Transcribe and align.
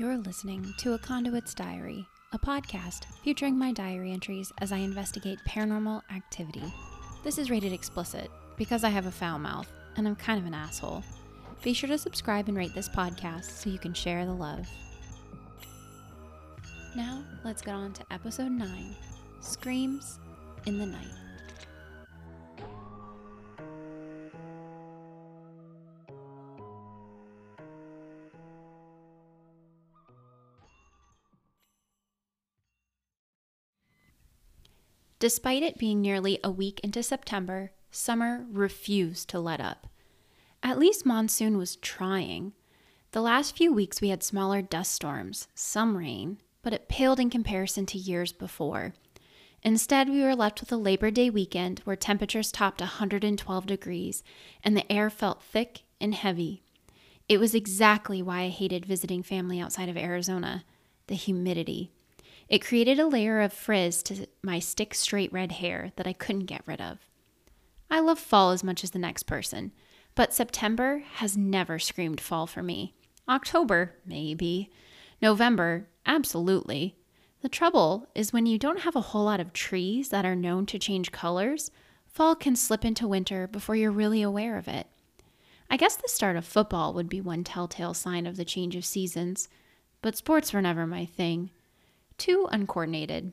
You're 0.00 0.16
listening 0.16 0.72
to 0.78 0.94
A 0.94 0.98
Conduit's 0.98 1.52
Diary, 1.52 2.08
a 2.32 2.38
podcast 2.38 3.04
featuring 3.22 3.58
my 3.58 3.70
diary 3.70 4.12
entries 4.12 4.50
as 4.56 4.72
I 4.72 4.78
investigate 4.78 5.38
paranormal 5.46 6.00
activity. 6.10 6.62
This 7.22 7.36
is 7.36 7.50
rated 7.50 7.74
explicit 7.74 8.30
because 8.56 8.82
I 8.82 8.88
have 8.88 9.04
a 9.04 9.10
foul 9.10 9.38
mouth 9.38 9.70
and 9.98 10.08
I'm 10.08 10.16
kind 10.16 10.40
of 10.40 10.46
an 10.46 10.54
asshole. 10.54 11.04
Be 11.62 11.74
sure 11.74 11.90
to 11.90 11.98
subscribe 11.98 12.48
and 12.48 12.56
rate 12.56 12.74
this 12.74 12.88
podcast 12.88 13.44
so 13.44 13.68
you 13.68 13.78
can 13.78 13.92
share 13.92 14.24
the 14.24 14.32
love. 14.32 14.66
Now, 16.96 17.22
let's 17.44 17.60
get 17.60 17.74
on 17.74 17.92
to 17.92 18.02
episode 18.10 18.52
9 18.52 18.96
Screams 19.40 20.18
in 20.64 20.78
the 20.78 20.86
Night. 20.86 21.12
Despite 35.20 35.62
it 35.62 35.76
being 35.76 36.00
nearly 36.00 36.40
a 36.42 36.50
week 36.50 36.80
into 36.82 37.02
September, 37.02 37.72
summer 37.90 38.46
refused 38.50 39.28
to 39.28 39.38
let 39.38 39.60
up. 39.60 39.86
At 40.62 40.78
least 40.78 41.04
monsoon 41.04 41.58
was 41.58 41.76
trying. 41.76 42.54
The 43.12 43.20
last 43.20 43.54
few 43.54 43.70
weeks 43.70 44.00
we 44.00 44.08
had 44.08 44.22
smaller 44.22 44.62
dust 44.62 44.92
storms, 44.92 45.46
some 45.54 45.98
rain, 45.98 46.38
but 46.62 46.72
it 46.72 46.88
paled 46.88 47.20
in 47.20 47.28
comparison 47.28 47.84
to 47.86 47.98
years 47.98 48.32
before. 48.32 48.94
Instead, 49.62 50.08
we 50.08 50.22
were 50.22 50.34
left 50.34 50.60
with 50.60 50.72
a 50.72 50.76
Labor 50.78 51.10
Day 51.10 51.28
weekend 51.28 51.80
where 51.80 51.96
temperatures 51.96 52.50
topped 52.50 52.80
112 52.80 53.66
degrees 53.66 54.22
and 54.64 54.74
the 54.74 54.90
air 54.90 55.10
felt 55.10 55.42
thick 55.42 55.82
and 56.00 56.14
heavy. 56.14 56.62
It 57.28 57.38
was 57.38 57.54
exactly 57.54 58.22
why 58.22 58.44
I 58.44 58.48
hated 58.48 58.86
visiting 58.86 59.22
family 59.22 59.60
outside 59.60 59.90
of 59.90 59.98
Arizona 59.98 60.64
the 61.08 61.14
humidity. 61.14 61.90
It 62.50 62.64
created 62.64 62.98
a 62.98 63.06
layer 63.06 63.40
of 63.40 63.52
frizz 63.52 64.02
to 64.02 64.26
my 64.42 64.58
stick 64.58 64.92
straight 64.92 65.32
red 65.32 65.52
hair 65.52 65.92
that 65.94 66.08
I 66.08 66.12
couldn't 66.12 66.46
get 66.46 66.66
rid 66.66 66.80
of. 66.80 66.98
I 67.88 68.00
love 68.00 68.18
fall 68.18 68.50
as 68.50 68.64
much 68.64 68.82
as 68.82 68.90
the 68.90 68.98
next 68.98 69.22
person, 69.22 69.70
but 70.16 70.34
September 70.34 71.04
has 71.14 71.36
never 71.36 71.78
screamed 71.78 72.20
fall 72.20 72.48
for 72.48 72.60
me. 72.60 72.96
October, 73.28 73.94
maybe. 74.04 74.68
November, 75.22 75.88
absolutely. 76.04 76.96
The 77.40 77.48
trouble 77.48 78.08
is 78.16 78.32
when 78.32 78.46
you 78.46 78.58
don't 78.58 78.80
have 78.80 78.96
a 78.96 79.00
whole 79.00 79.24
lot 79.24 79.38
of 79.38 79.52
trees 79.52 80.08
that 80.08 80.26
are 80.26 80.34
known 80.34 80.66
to 80.66 80.78
change 80.78 81.12
colors, 81.12 81.70
fall 82.04 82.34
can 82.34 82.56
slip 82.56 82.84
into 82.84 83.06
winter 83.06 83.46
before 83.46 83.76
you're 83.76 83.92
really 83.92 84.22
aware 84.22 84.58
of 84.58 84.66
it. 84.66 84.88
I 85.70 85.76
guess 85.76 85.94
the 85.94 86.08
start 86.08 86.34
of 86.34 86.44
football 86.44 86.94
would 86.94 87.08
be 87.08 87.20
one 87.20 87.44
telltale 87.44 87.94
sign 87.94 88.26
of 88.26 88.36
the 88.36 88.44
change 88.44 88.74
of 88.74 88.84
seasons, 88.84 89.48
but 90.02 90.16
sports 90.16 90.52
were 90.52 90.60
never 90.60 90.84
my 90.84 91.06
thing 91.06 91.50
too 92.20 92.46
uncoordinated. 92.52 93.32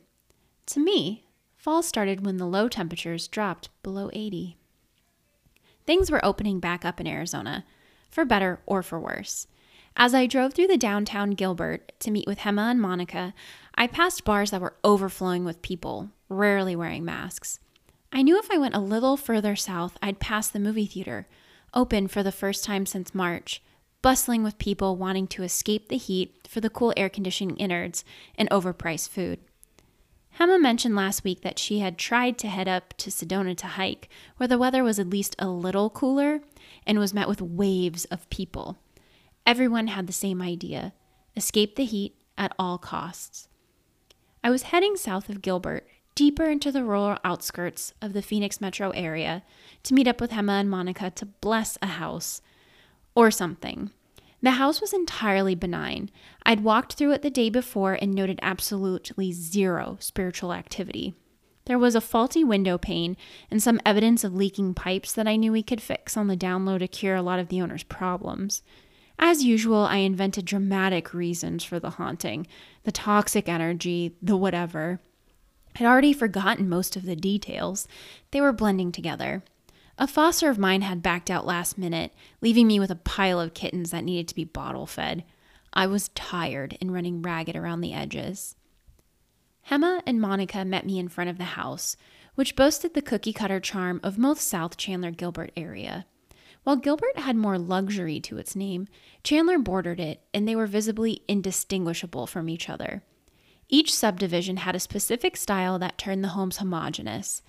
To 0.68 0.80
me, 0.80 1.26
fall 1.56 1.84
started 1.84 2.26
when 2.26 2.38
the 2.38 2.48
low 2.48 2.68
temperatures 2.68 3.28
dropped 3.28 3.70
below 3.84 4.10
80. 4.14 4.58
Things 5.86 6.10
were 6.10 6.26
opening 6.26 6.60
back 6.60 6.84
up 6.84 7.00
in 7.00 7.06
Arizona, 7.06 7.66
for 8.10 8.26
better 8.26 8.62
or 8.66 8.82
for 8.82 9.00
worse. 9.00 9.48
As 9.96 10.14
I 10.14 10.26
drove 10.26 10.54
through 10.54 10.68
the 10.68 10.78
downtown 10.78 11.32
Gilbert 11.32 11.92
to 12.00 12.12
meet 12.12 12.28
with 12.28 12.40
Hema 12.40 12.72
and 12.72 12.82
Monica, 12.82 13.34
I 13.76 13.88
passed 13.88 14.24
bars 14.24 14.52
that 14.52 14.62
were 14.62 14.78
overflowing 14.84 15.44
with 15.44 15.62
people, 15.62 16.10
rarely 16.30 16.76
wearing 16.76 17.04
masks. 17.04 17.60
I 18.12 18.22
knew 18.22 18.40
if 18.40 18.50
I 18.50 18.58
went 18.58 18.76
a 18.76 18.80
little 18.80 19.18
further 19.18 19.56
south, 19.56 19.98
I'd 20.02 20.20
pass 20.20 20.48
the 20.48 20.60
movie 20.60 20.86
theater, 20.86 21.28
open 21.74 22.08
for 22.08 22.24
the 22.24 22.32
first 22.32 22.64
time 22.64 22.86
since 22.86 23.14
March, 23.14 23.62
bustling 24.02 24.44
with 24.44 24.58
people 24.58 24.96
wanting 24.96 25.28
to 25.28 25.44
escape 25.44 25.90
the 25.90 25.98
heat 25.98 26.48
for 26.48 26.62
the 26.62 26.70
cool 26.70 26.94
air 26.96 27.10
conditioning 27.10 27.58
innards 27.58 28.04
and 28.38 28.50
overpriced 28.50 29.10
food. 29.10 29.40
Hema 30.40 30.62
mentioned 30.62 30.96
last 30.96 31.24
week 31.24 31.42
that 31.42 31.58
she 31.58 31.80
had 31.80 31.98
tried 31.98 32.38
to 32.38 32.48
head 32.48 32.68
up 32.68 32.94
to 32.98 33.10
Sedona 33.10 33.58
to 33.58 33.68
hike, 33.68 34.08
where 34.38 34.48
the 34.48 34.58
weather 34.58 34.84
was 34.84 35.00
at 35.00 35.10
least 35.10 35.36
a 35.40 35.48
little 35.48 35.90
cooler 35.90 36.42
and 36.86 37.00
was 37.00 37.14
met 37.14 37.28
with 37.28 37.42
waves 37.42 38.06
of 38.06 38.30
people. 38.30 38.78
Everyone 39.48 39.88
had 39.88 40.06
the 40.08 40.14
same 40.14 40.42
idea 40.42 40.94
escape 41.36 41.76
the 41.76 41.86
heat 41.86 42.16
at 42.38 42.54
all 42.58 42.78
costs. 42.78 43.48
I 44.44 44.50
was 44.50 44.64
heading 44.64 44.96
south 44.96 45.30
of 45.30 45.42
Gilbert, 45.42 45.88
deeper 46.16 46.46
into 46.46 46.72
the 46.72 46.84
rural 46.84 47.18
outskirts 47.24 47.94
of 48.02 48.14
the 48.14 48.22
Phoenix 48.22 48.60
metro 48.62 48.92
area, 48.92 49.44
to 49.84 49.94
meet 49.94 50.08
up 50.08 50.20
with 50.20 50.32
Hema 50.32 50.60
and 50.60 50.70
Monica 50.70 51.12
to 51.12 51.26
bless 51.26 51.78
a 51.82 51.88
house 51.88 52.42
or 53.18 53.32
something. 53.32 53.90
The 54.44 54.52
house 54.52 54.80
was 54.80 54.94
entirely 54.94 55.56
benign. 55.56 56.12
I'd 56.46 56.64
walked 56.64 56.94
through 56.94 57.14
it 57.14 57.24
the 57.24 57.32
day 57.32 57.50
before 57.50 57.98
and 58.00 58.14
noted 58.14 58.40
absolutely 58.44 59.32
zero 59.32 59.98
spiritual 60.00 60.54
activity. 60.54 61.16
There 61.66 61.80
was 61.80 61.96
a 61.96 62.00
faulty 62.00 62.44
window 62.44 62.78
pane 62.78 63.18
and 63.50 63.62
some 63.62 63.82
evidence 63.84 64.24
of 64.24 64.36
leaking 64.36 64.76
pipes 64.76 65.14
that 65.14 65.28
I 65.28 65.36
knew 65.36 65.52
we 65.52 65.64
could 65.64 65.82
fix 65.82 66.16
on 66.16 66.28
the 66.28 66.38
download 66.38 66.78
to 66.80 66.88
cure 66.88 67.16
a 67.16 67.24
lot 67.24 67.40
of 67.40 67.48
the 67.48 67.60
owner's 67.60 67.82
problems. 67.82 68.62
As 69.18 69.44
usual, 69.44 69.80
I 69.80 69.98
invented 69.98 70.46
dramatic 70.46 71.12
reasons 71.12 71.64
for 71.64 71.80
the 71.80 71.90
haunting 71.90 72.46
the 72.84 72.92
toxic 72.92 73.50
energy, 73.50 74.16
the 74.22 74.38
whatever. 74.38 75.02
I'd 75.80 75.88
already 75.88 76.14
forgotten 76.14 76.70
most 76.70 76.96
of 76.96 77.04
the 77.04 77.16
details, 77.16 77.88
they 78.30 78.42
were 78.42 78.54
blending 78.54 78.92
together. 78.92 79.44
A 80.00 80.08
foster 80.08 80.50
of 80.50 80.60
mine 80.60 80.82
had 80.82 81.02
backed 81.02 81.32
out 81.32 81.46
last 81.46 81.78
minute, 81.78 82.14
leaving 82.40 82.68
me 82.68 82.80
with 82.80 82.92
a 82.92 82.96
pile 82.96 83.40
of 83.40 83.56
kittens 83.56 83.90
that 83.92 84.04
needed 84.04 84.28
to 84.28 84.36
be 84.36 84.44
bottle 84.44 84.86
fed. 84.86 85.24
I 85.74 85.88
was 85.88 86.10
tired 86.10 86.78
and 86.80 86.94
running 86.94 87.22
ragged 87.22 87.56
around 87.56 87.82
the 87.82 87.94
edges. 87.94 88.56
Hema 89.70 90.02
and 90.06 90.22
Monica 90.22 90.64
met 90.64 90.86
me 90.86 91.00
in 91.00 91.10
front 91.10 91.30
of 91.30 91.38
the 91.38 91.44
house, 91.44 91.98
which 92.36 92.56
boasted 92.56 92.94
the 92.94 93.02
cookie 93.02 93.34
cutter 93.34 93.60
charm 93.60 94.00
of 94.04 94.18
most 94.20 94.48
South 94.48 94.78
Chandler 94.78 95.12
Gilbert 95.12 95.52
area. 95.58 96.06
While 96.64 96.76
Gilbert 96.76 97.18
had 97.18 97.36
more 97.36 97.58
luxury 97.58 98.20
to 98.22 98.38
its 98.38 98.56
name, 98.56 98.88
Chandler 99.24 99.58
bordered 99.58 100.00
it, 100.00 100.22
and 100.34 100.48
they 100.48 100.56
were 100.56 100.68
visibly 100.68 101.24
indistinguishable 101.28 102.28
from 102.28 102.50
each 102.50 102.70
other. 102.70 103.04
Each 103.68 103.94
subdivision 103.94 104.58
had 104.58 104.76
a 104.76 104.80
specific 104.80 105.36
style 105.36 105.80
that 105.80 105.98
turned 105.98 106.24
the 106.24 106.30
homes 106.30 106.58
homogeneous. 106.58 107.42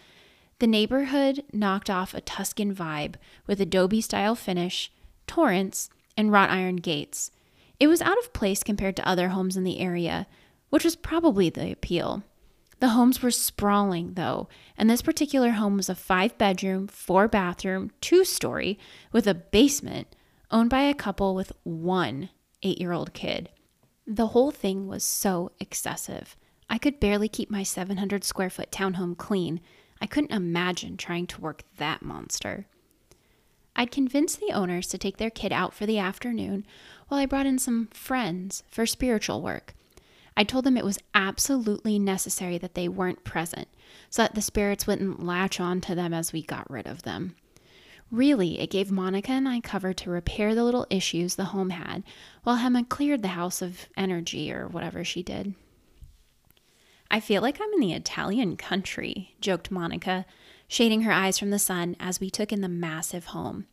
The 0.60 0.66
neighborhood 0.66 1.44
knocked 1.52 1.88
off 1.88 2.14
a 2.14 2.20
Tuscan 2.20 2.74
vibe 2.74 3.14
with 3.46 3.60
adobe 3.60 4.00
style 4.00 4.34
finish, 4.34 4.90
torrents, 5.26 5.88
and 6.16 6.32
wrought 6.32 6.50
iron 6.50 6.76
gates. 6.76 7.30
It 7.78 7.86
was 7.86 8.02
out 8.02 8.18
of 8.18 8.32
place 8.32 8.64
compared 8.64 8.96
to 8.96 9.08
other 9.08 9.28
homes 9.28 9.56
in 9.56 9.62
the 9.62 9.78
area, 9.78 10.26
which 10.70 10.84
was 10.84 10.96
probably 10.96 11.48
the 11.48 11.70
appeal. 11.70 12.24
The 12.80 12.90
homes 12.90 13.22
were 13.22 13.30
sprawling, 13.30 14.14
though, 14.14 14.48
and 14.76 14.90
this 14.90 15.02
particular 15.02 15.50
home 15.52 15.76
was 15.76 15.88
a 15.88 15.94
five 15.94 16.36
bedroom, 16.38 16.88
four 16.88 17.28
bathroom, 17.28 17.92
two 18.00 18.24
story 18.24 18.78
with 19.12 19.26
a 19.26 19.34
basement 19.34 20.08
owned 20.50 20.70
by 20.70 20.82
a 20.82 20.94
couple 20.94 21.34
with 21.34 21.52
one 21.62 22.30
eight 22.62 22.80
year 22.80 22.92
old 22.92 23.12
kid. 23.12 23.48
The 24.06 24.28
whole 24.28 24.50
thing 24.50 24.88
was 24.88 25.04
so 25.04 25.52
excessive. 25.60 26.36
I 26.70 26.78
could 26.78 27.00
barely 27.00 27.28
keep 27.28 27.50
my 27.50 27.62
700 27.62 28.24
square 28.24 28.50
foot 28.50 28.70
townhome 28.70 29.16
clean, 29.16 29.60
I 30.00 30.06
couldn't 30.06 30.32
imagine 30.32 30.96
trying 30.96 31.26
to 31.28 31.40
work 31.40 31.64
that 31.76 32.02
monster. 32.02 32.66
I'd 33.74 33.90
convinced 33.90 34.40
the 34.40 34.52
owners 34.52 34.88
to 34.88 34.98
take 34.98 35.18
their 35.18 35.30
kid 35.30 35.52
out 35.52 35.72
for 35.72 35.86
the 35.86 35.98
afternoon 35.98 36.66
while 37.08 37.20
I 37.20 37.26
brought 37.26 37.46
in 37.46 37.58
some 37.58 37.88
friends 37.92 38.64
for 38.68 38.86
spiritual 38.86 39.40
work. 39.40 39.74
I 40.36 40.44
told 40.44 40.64
them 40.64 40.76
it 40.76 40.84
was 40.84 40.98
absolutely 41.14 41.98
necessary 41.98 42.58
that 42.58 42.74
they 42.74 42.88
weren't 42.88 43.24
present 43.24 43.68
so 44.10 44.22
that 44.22 44.34
the 44.34 44.42
spirits 44.42 44.86
wouldn't 44.86 45.24
latch 45.24 45.60
on 45.60 45.80
to 45.82 45.94
them 45.94 46.12
as 46.12 46.32
we 46.32 46.42
got 46.42 46.70
rid 46.70 46.86
of 46.86 47.02
them. 47.02 47.34
Really, 48.10 48.58
it 48.60 48.70
gave 48.70 48.90
Monica 48.90 49.32
and 49.32 49.48
I 49.48 49.60
cover 49.60 49.92
to 49.92 50.10
repair 50.10 50.54
the 50.54 50.64
little 50.64 50.86
issues 50.90 51.34
the 51.34 51.46
home 51.46 51.70
had 51.70 52.02
while 52.42 52.58
Hema 52.58 52.88
cleared 52.88 53.22
the 53.22 53.28
house 53.28 53.60
of 53.60 53.88
energy 53.96 54.52
or 54.52 54.66
whatever 54.66 55.04
she 55.04 55.22
did. 55.22 55.54
I 57.10 57.20
feel 57.20 57.40
like 57.40 57.60
I'm 57.60 57.72
in 57.72 57.80
the 57.80 57.94
Italian 57.94 58.56
country, 58.56 59.34
joked 59.40 59.70
Monica, 59.70 60.26
shading 60.66 61.02
her 61.02 61.12
eyes 61.12 61.38
from 61.38 61.50
the 61.50 61.58
sun 61.58 61.96
as 61.98 62.20
we 62.20 62.28
took 62.28 62.52
in 62.52 62.60
the 62.60 62.68
massive 62.68 63.26
home. 63.26 63.66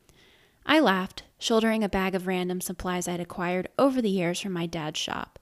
I 0.65 0.79
laughed, 0.79 1.23
shouldering 1.37 1.83
a 1.83 1.89
bag 1.89 2.15
of 2.15 2.27
random 2.27 2.61
supplies 2.61 3.07
I'd 3.07 3.19
acquired 3.19 3.67
over 3.77 4.01
the 4.01 4.09
years 4.09 4.39
from 4.39 4.53
my 4.53 4.65
dad's 4.65 4.99
shop. 4.99 5.37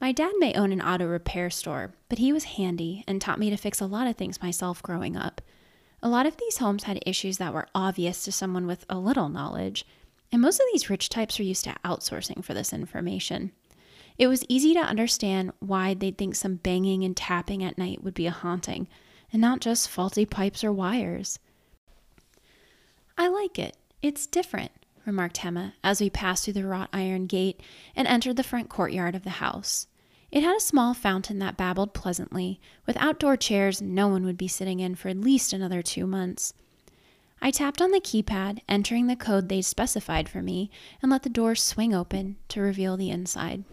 My 0.00 0.12
dad 0.12 0.32
may 0.38 0.52
own 0.52 0.70
an 0.70 0.82
auto 0.82 1.06
repair 1.06 1.48
store, 1.48 1.94
but 2.08 2.18
he 2.18 2.32
was 2.32 2.44
handy 2.44 3.04
and 3.08 3.20
taught 3.20 3.38
me 3.38 3.48
to 3.50 3.56
fix 3.56 3.80
a 3.80 3.86
lot 3.86 4.06
of 4.06 4.16
things 4.16 4.42
myself 4.42 4.82
growing 4.82 5.16
up. 5.16 5.40
A 6.02 6.08
lot 6.08 6.26
of 6.26 6.36
these 6.36 6.58
homes 6.58 6.82
had 6.82 7.02
issues 7.06 7.38
that 7.38 7.54
were 7.54 7.68
obvious 7.74 8.22
to 8.24 8.32
someone 8.32 8.66
with 8.66 8.84
a 8.90 8.98
little 8.98 9.30
knowledge, 9.30 9.86
and 10.30 10.42
most 10.42 10.60
of 10.60 10.66
these 10.72 10.90
rich 10.90 11.08
types 11.08 11.38
were 11.38 11.44
used 11.44 11.64
to 11.64 11.74
outsourcing 11.84 12.44
for 12.44 12.52
this 12.52 12.72
information. 12.72 13.52
It 14.16 14.28
was 14.28 14.44
easy 14.48 14.74
to 14.74 14.80
understand 14.80 15.52
why 15.58 15.94
they'd 15.94 16.16
think 16.16 16.36
some 16.36 16.56
banging 16.56 17.04
and 17.04 17.16
tapping 17.16 17.64
at 17.64 17.78
night 17.78 18.04
would 18.04 18.14
be 18.14 18.26
a 18.26 18.30
haunting, 18.30 18.86
and 19.32 19.40
not 19.40 19.60
just 19.60 19.88
faulty 19.88 20.24
pipes 20.24 20.62
or 20.62 20.72
wires. 20.72 21.40
I 23.18 23.28
like 23.28 23.58
it. 23.58 23.76
It's 24.02 24.26
different, 24.26 24.70
remarked 25.04 25.38
Hema 25.38 25.72
as 25.82 26.00
we 26.00 26.10
passed 26.10 26.44
through 26.44 26.54
the 26.54 26.66
wrought 26.66 26.90
iron 26.92 27.26
gate 27.26 27.60
and 27.96 28.06
entered 28.06 28.36
the 28.36 28.44
front 28.44 28.68
courtyard 28.68 29.14
of 29.14 29.24
the 29.24 29.30
house. 29.30 29.88
It 30.30 30.42
had 30.42 30.56
a 30.56 30.60
small 30.60 30.94
fountain 30.94 31.38
that 31.40 31.56
babbled 31.56 31.94
pleasantly. 31.94 32.60
With 32.86 32.96
outdoor 32.98 33.36
chairs 33.36 33.80
no 33.80 34.08
one 34.08 34.24
would 34.24 34.38
be 34.38 34.48
sitting 34.48 34.80
in 34.80 34.94
for 34.94 35.08
at 35.08 35.20
least 35.20 35.52
another 35.52 35.82
two 35.82 36.06
months. 36.06 36.54
I 37.40 37.50
tapped 37.50 37.82
on 37.82 37.90
the 37.90 38.00
keypad, 38.00 38.60
entering 38.68 39.06
the 39.06 39.16
code 39.16 39.48
they'd 39.48 39.62
specified 39.62 40.28
for 40.28 40.42
me, 40.42 40.70
and 41.02 41.10
let 41.10 41.24
the 41.24 41.28
door 41.28 41.54
swing 41.54 41.94
open 41.94 42.36
to 42.48 42.60
reveal 42.60 42.96
the 42.96 43.10
inside. 43.10 43.64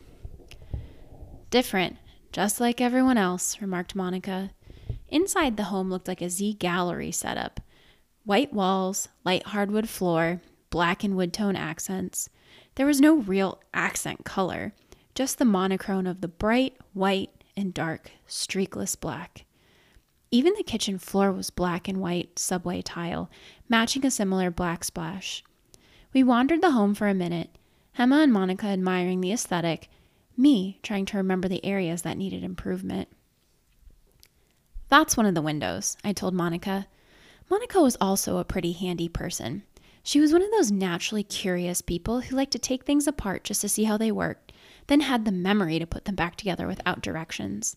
Different, 1.51 1.97
just 2.31 2.61
like 2.61 2.79
everyone 2.79 3.17
else, 3.17 3.61
remarked 3.61 3.93
Monica. 3.93 4.51
Inside 5.09 5.57
the 5.57 5.65
home 5.65 5.89
looked 5.89 6.07
like 6.07 6.21
a 6.21 6.29
Z 6.29 6.55
Gallerie 6.57 7.13
setup. 7.13 7.59
White 8.23 8.53
walls, 8.53 9.09
light 9.25 9.47
hardwood 9.47 9.89
floor, 9.89 10.39
black 10.69 11.03
and 11.03 11.17
wood 11.17 11.33
tone 11.33 11.57
accents. 11.57 12.29
There 12.75 12.85
was 12.85 13.01
no 13.01 13.15
real 13.15 13.59
accent 13.73 14.23
color, 14.23 14.71
just 15.13 15.39
the 15.39 15.45
monochrome 15.45 16.07
of 16.07 16.21
the 16.21 16.29
bright 16.29 16.77
white 16.93 17.43
and 17.57 17.73
dark 17.73 18.11
streakless 18.29 18.97
black. 18.97 19.43
Even 20.31 20.53
the 20.55 20.63
kitchen 20.63 20.97
floor 20.97 21.33
was 21.33 21.49
black 21.49 21.89
and 21.89 21.99
white 21.99 22.39
subway 22.39 22.81
tile, 22.81 23.29
matching 23.67 24.05
a 24.05 24.11
similar 24.11 24.49
black 24.49 24.85
splash. 24.85 25.43
We 26.13 26.23
wandered 26.23 26.61
the 26.61 26.71
home 26.71 26.95
for 26.95 27.09
a 27.09 27.13
minute, 27.13 27.49
Hema 27.99 28.23
and 28.23 28.31
Monica 28.31 28.67
admiring 28.67 29.19
the 29.19 29.33
aesthetic, 29.33 29.89
me 30.37 30.79
trying 30.83 31.05
to 31.05 31.17
remember 31.17 31.47
the 31.47 31.63
areas 31.65 32.01
that 32.03 32.17
needed 32.17 32.43
improvement. 32.43 33.07
That's 34.89 35.15
one 35.15 35.25
of 35.25 35.35
the 35.35 35.41
windows, 35.41 35.97
I 36.03 36.13
told 36.13 36.33
Monica. 36.33 36.87
Monica 37.49 37.81
was 37.81 37.97
also 38.01 38.37
a 38.37 38.45
pretty 38.45 38.73
handy 38.73 39.07
person. 39.07 39.63
She 40.03 40.19
was 40.19 40.33
one 40.33 40.41
of 40.41 40.51
those 40.51 40.71
naturally 40.71 41.23
curious 41.23 41.81
people 41.81 42.21
who 42.21 42.35
liked 42.35 42.51
to 42.53 42.59
take 42.59 42.85
things 42.85 43.07
apart 43.07 43.43
just 43.43 43.61
to 43.61 43.69
see 43.69 43.83
how 43.83 43.97
they 43.97 44.11
worked, 44.11 44.51
then 44.87 45.01
had 45.01 45.25
the 45.25 45.31
memory 45.31 45.79
to 45.79 45.85
put 45.85 46.05
them 46.05 46.15
back 46.15 46.35
together 46.35 46.67
without 46.67 47.01
directions. 47.01 47.75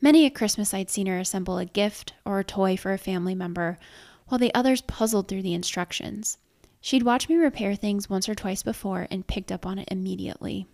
Many 0.00 0.26
a 0.26 0.30
Christmas 0.30 0.72
I'd 0.72 0.90
seen 0.90 1.06
her 1.06 1.18
assemble 1.18 1.58
a 1.58 1.64
gift 1.64 2.12
or 2.24 2.38
a 2.38 2.44
toy 2.44 2.76
for 2.76 2.92
a 2.92 2.98
family 2.98 3.34
member, 3.34 3.78
while 4.28 4.38
the 4.38 4.54
others 4.54 4.82
puzzled 4.82 5.26
through 5.26 5.42
the 5.42 5.54
instructions. 5.54 6.38
She'd 6.80 7.02
watched 7.02 7.28
me 7.28 7.36
repair 7.36 7.74
things 7.74 8.08
once 8.08 8.28
or 8.28 8.34
twice 8.34 8.62
before 8.62 9.08
and 9.10 9.26
picked 9.26 9.50
up 9.50 9.66
on 9.66 9.78
it 9.78 9.88
immediately. 9.90 10.66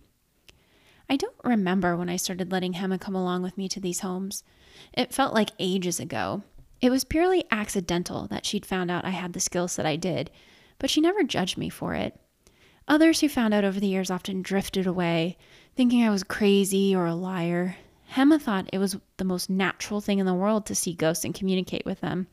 I 1.09 1.17
don't 1.17 1.35
remember 1.43 1.95
when 1.95 2.09
I 2.09 2.15
started 2.15 2.51
letting 2.51 2.73
Hema 2.73 2.99
come 2.99 3.15
along 3.15 3.43
with 3.43 3.57
me 3.57 3.69
to 3.69 3.79
these 3.79 3.99
homes. 3.99 4.43
It 4.93 5.13
felt 5.13 5.33
like 5.33 5.51
ages 5.59 5.99
ago. 5.99 6.43
It 6.81 6.89
was 6.89 7.03
purely 7.03 7.45
accidental 7.51 8.27
that 8.27 8.45
she'd 8.45 8.65
found 8.65 8.91
out 8.91 9.05
I 9.05 9.11
had 9.11 9.33
the 9.33 9.39
skills 9.39 9.75
that 9.75 9.85
I 9.85 9.95
did, 9.95 10.31
but 10.79 10.89
she 10.89 11.01
never 11.01 11.23
judged 11.23 11.57
me 11.57 11.69
for 11.69 11.93
it. 11.93 12.19
Others 12.87 13.21
who 13.21 13.29
found 13.29 13.53
out 13.53 13.63
over 13.63 13.79
the 13.79 13.87
years 13.87 14.11
often 14.11 14.41
drifted 14.41 14.85
away, 14.85 15.37
thinking 15.75 16.03
I 16.03 16.09
was 16.09 16.23
crazy 16.23 16.95
or 16.95 17.05
a 17.05 17.15
liar. 17.15 17.77
Hema 18.13 18.39
thought 18.39 18.69
it 18.71 18.77
was 18.77 18.97
the 19.17 19.23
most 19.23 19.49
natural 19.49 20.01
thing 20.01 20.19
in 20.19 20.25
the 20.25 20.33
world 20.33 20.65
to 20.67 20.75
see 20.75 20.93
ghosts 20.93 21.25
and 21.25 21.33
communicate 21.33 21.85
with 21.85 22.01
them. 22.01 22.27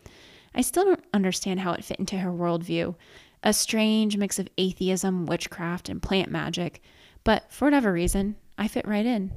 I 0.54 0.60
still 0.60 0.84
don't 0.84 1.04
understand 1.14 1.60
how 1.60 1.72
it 1.72 1.84
fit 1.84 1.98
into 1.98 2.18
her 2.18 2.30
worldview 2.30 2.94
a 3.42 3.52
strange 3.52 4.16
mix 4.16 4.38
of 4.38 4.48
atheism, 4.56 5.26
witchcraft, 5.26 5.88
and 5.88 6.00
plant 6.00 6.30
magic, 6.30 6.80
but 7.25 7.50
for 7.50 7.64
whatever 7.66 7.92
reason, 7.92 8.36
I 8.62 8.69
fit 8.69 8.87
right 8.87 9.05
in. 9.05 9.32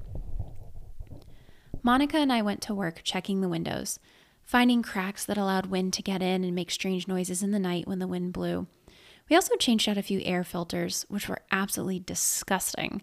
Monica 1.82 2.18
and 2.18 2.32
I 2.32 2.44
went 2.44 2.62
to 2.62 2.76
work 2.76 3.02
checking 3.04 3.42
the 3.42 3.50
windows, 3.50 3.98
finding 4.44 4.84
cracks 4.84 5.26
that 5.26 5.36
allowed 5.36 5.66
wind 5.66 5.94
to 5.94 6.04
get 6.04 6.22
in 6.22 6.44
and 6.44 6.54
make 6.54 6.70
strange 6.70 7.08
noises 7.08 7.42
in 7.42 7.50
the 7.50 7.58
night 7.58 7.88
when 7.88 7.98
the 7.98 8.06
wind 8.08 8.34
blew. 8.34 8.68
We 9.28 9.36
also 9.36 9.56
changed 9.56 9.90
out 9.90 9.98
a 9.98 10.04
few 10.04 10.22
air 10.24 10.44
filters, 10.44 11.08
which 11.10 11.28
were 11.28 11.42
absolutely 11.52 12.02
disgusting, 12.02 13.02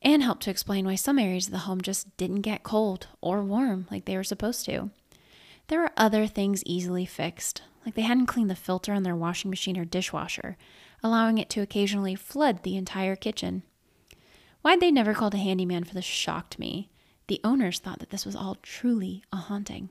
and 0.00 0.22
helped 0.22 0.44
to 0.44 0.50
explain 0.50 0.86
why 0.86 0.94
some 0.94 1.18
areas 1.18 1.46
of 1.46 1.52
the 1.52 1.58
home 1.58 1.80
just 1.80 2.16
didn't 2.16 2.42
get 2.42 2.62
cold 2.62 3.08
or 3.20 3.42
warm 3.42 3.88
like 3.90 4.04
they 4.04 4.16
were 4.16 4.22
supposed 4.22 4.64
to. 4.66 4.90
There 5.66 5.80
were 5.80 5.90
other 5.96 6.28
things 6.28 6.62
easily 6.64 7.06
fixed, 7.06 7.62
like 7.84 7.96
they 7.96 8.02
hadn't 8.02 8.26
cleaned 8.26 8.50
the 8.50 8.54
filter 8.54 8.92
on 8.92 9.02
their 9.02 9.16
washing 9.16 9.50
machine 9.50 9.76
or 9.76 9.84
dishwasher, 9.84 10.56
allowing 11.02 11.38
it 11.38 11.50
to 11.50 11.60
occasionally 11.60 12.14
flood 12.14 12.62
the 12.62 12.76
entire 12.76 13.16
kitchen. 13.16 13.64
Why'd 14.62 14.80
they 14.80 14.90
never 14.90 15.14
called 15.14 15.34
a 15.34 15.38
handyman 15.38 15.84
for 15.84 15.94
this 15.94 16.04
shocked 16.04 16.58
me. 16.58 16.90
The 17.28 17.40
owners 17.44 17.78
thought 17.78 18.00
that 18.00 18.10
this 18.10 18.26
was 18.26 18.36
all 18.36 18.56
truly 18.62 19.22
a 19.32 19.36
haunting. 19.36 19.90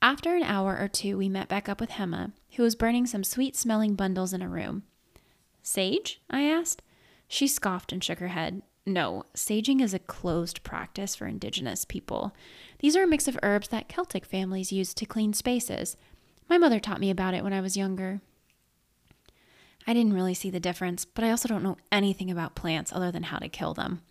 After 0.00 0.34
an 0.34 0.42
hour 0.42 0.78
or 0.78 0.88
two, 0.88 1.18
we 1.18 1.28
met 1.28 1.48
back 1.48 1.68
up 1.68 1.80
with 1.80 1.90
Hema, 1.90 2.32
who 2.56 2.62
was 2.62 2.74
burning 2.74 3.06
some 3.06 3.24
sweet 3.24 3.56
smelling 3.56 3.94
bundles 3.94 4.32
in 4.32 4.42
a 4.42 4.48
room. 4.48 4.82
Sage? 5.62 6.20
I 6.30 6.42
asked. 6.42 6.82
She 7.28 7.46
scoffed 7.46 7.92
and 7.92 8.02
shook 8.02 8.18
her 8.18 8.28
head. 8.28 8.62
No, 8.84 9.24
saging 9.34 9.80
is 9.80 9.94
a 9.94 10.00
closed 10.00 10.64
practice 10.64 11.14
for 11.14 11.26
indigenous 11.26 11.84
people. 11.84 12.34
These 12.80 12.96
are 12.96 13.04
a 13.04 13.06
mix 13.06 13.28
of 13.28 13.38
herbs 13.42 13.68
that 13.68 13.88
Celtic 13.88 14.24
families 14.24 14.72
use 14.72 14.92
to 14.94 15.06
clean 15.06 15.32
spaces. 15.32 15.96
My 16.48 16.58
mother 16.58 16.80
taught 16.80 17.00
me 17.00 17.10
about 17.10 17.34
it 17.34 17.44
when 17.44 17.52
I 17.52 17.60
was 17.60 17.76
younger. 17.76 18.20
I 19.86 19.94
didn't 19.94 20.14
really 20.14 20.34
see 20.34 20.50
the 20.50 20.60
difference, 20.60 21.04
but 21.04 21.24
I 21.24 21.30
also 21.30 21.48
don't 21.48 21.62
know 21.62 21.76
anything 21.90 22.30
about 22.30 22.54
plants 22.54 22.92
other 22.92 23.10
than 23.10 23.24
how 23.24 23.38
to 23.38 23.48
kill 23.48 23.74
them. 23.74 24.02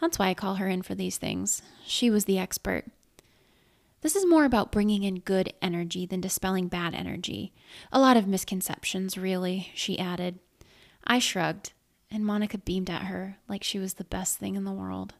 That's 0.00 0.18
why 0.18 0.28
I 0.28 0.34
call 0.34 0.56
her 0.56 0.68
in 0.68 0.82
for 0.82 0.94
these 0.94 1.16
things. 1.16 1.62
She 1.84 2.10
was 2.10 2.26
the 2.26 2.38
expert. 2.38 2.84
This 4.02 4.14
is 4.14 4.26
more 4.26 4.44
about 4.44 4.70
bringing 4.70 5.02
in 5.02 5.20
good 5.20 5.52
energy 5.60 6.06
than 6.06 6.20
dispelling 6.20 6.68
bad 6.68 6.94
energy. 6.94 7.52
A 7.90 7.98
lot 7.98 8.16
of 8.16 8.28
misconceptions, 8.28 9.18
really, 9.18 9.70
she 9.74 9.98
added. 9.98 10.38
I 11.04 11.18
shrugged, 11.18 11.72
and 12.10 12.24
Monica 12.24 12.58
beamed 12.58 12.90
at 12.90 13.04
her 13.04 13.38
like 13.48 13.64
she 13.64 13.78
was 13.78 13.94
the 13.94 14.04
best 14.04 14.38
thing 14.38 14.54
in 14.54 14.64
the 14.64 14.72
world. 14.72 15.14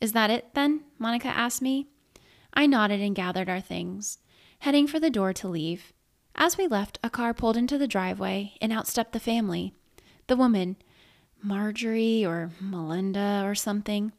Is 0.00 0.12
that 0.12 0.30
it, 0.30 0.54
then? 0.54 0.82
Monica 0.98 1.28
asked 1.28 1.62
me. 1.62 1.86
I 2.52 2.66
nodded 2.66 3.00
and 3.00 3.14
gathered 3.14 3.48
our 3.48 3.60
things, 3.60 4.18
heading 4.58 4.86
for 4.86 5.00
the 5.00 5.10
door 5.10 5.32
to 5.32 5.48
leave. 5.48 5.92
As 6.34 6.56
we 6.56 6.66
left, 6.66 6.98
a 7.02 7.10
car 7.10 7.34
pulled 7.34 7.56
into 7.56 7.78
the 7.78 7.86
driveway 7.86 8.54
and 8.60 8.72
out 8.72 8.86
stepped 8.86 9.12
the 9.12 9.20
family. 9.20 9.74
The 10.26 10.36
woman, 10.36 10.76
Marjorie 11.42 12.24
or 12.24 12.50
Melinda 12.60 13.42
or 13.44 13.54
something, 13.54 14.12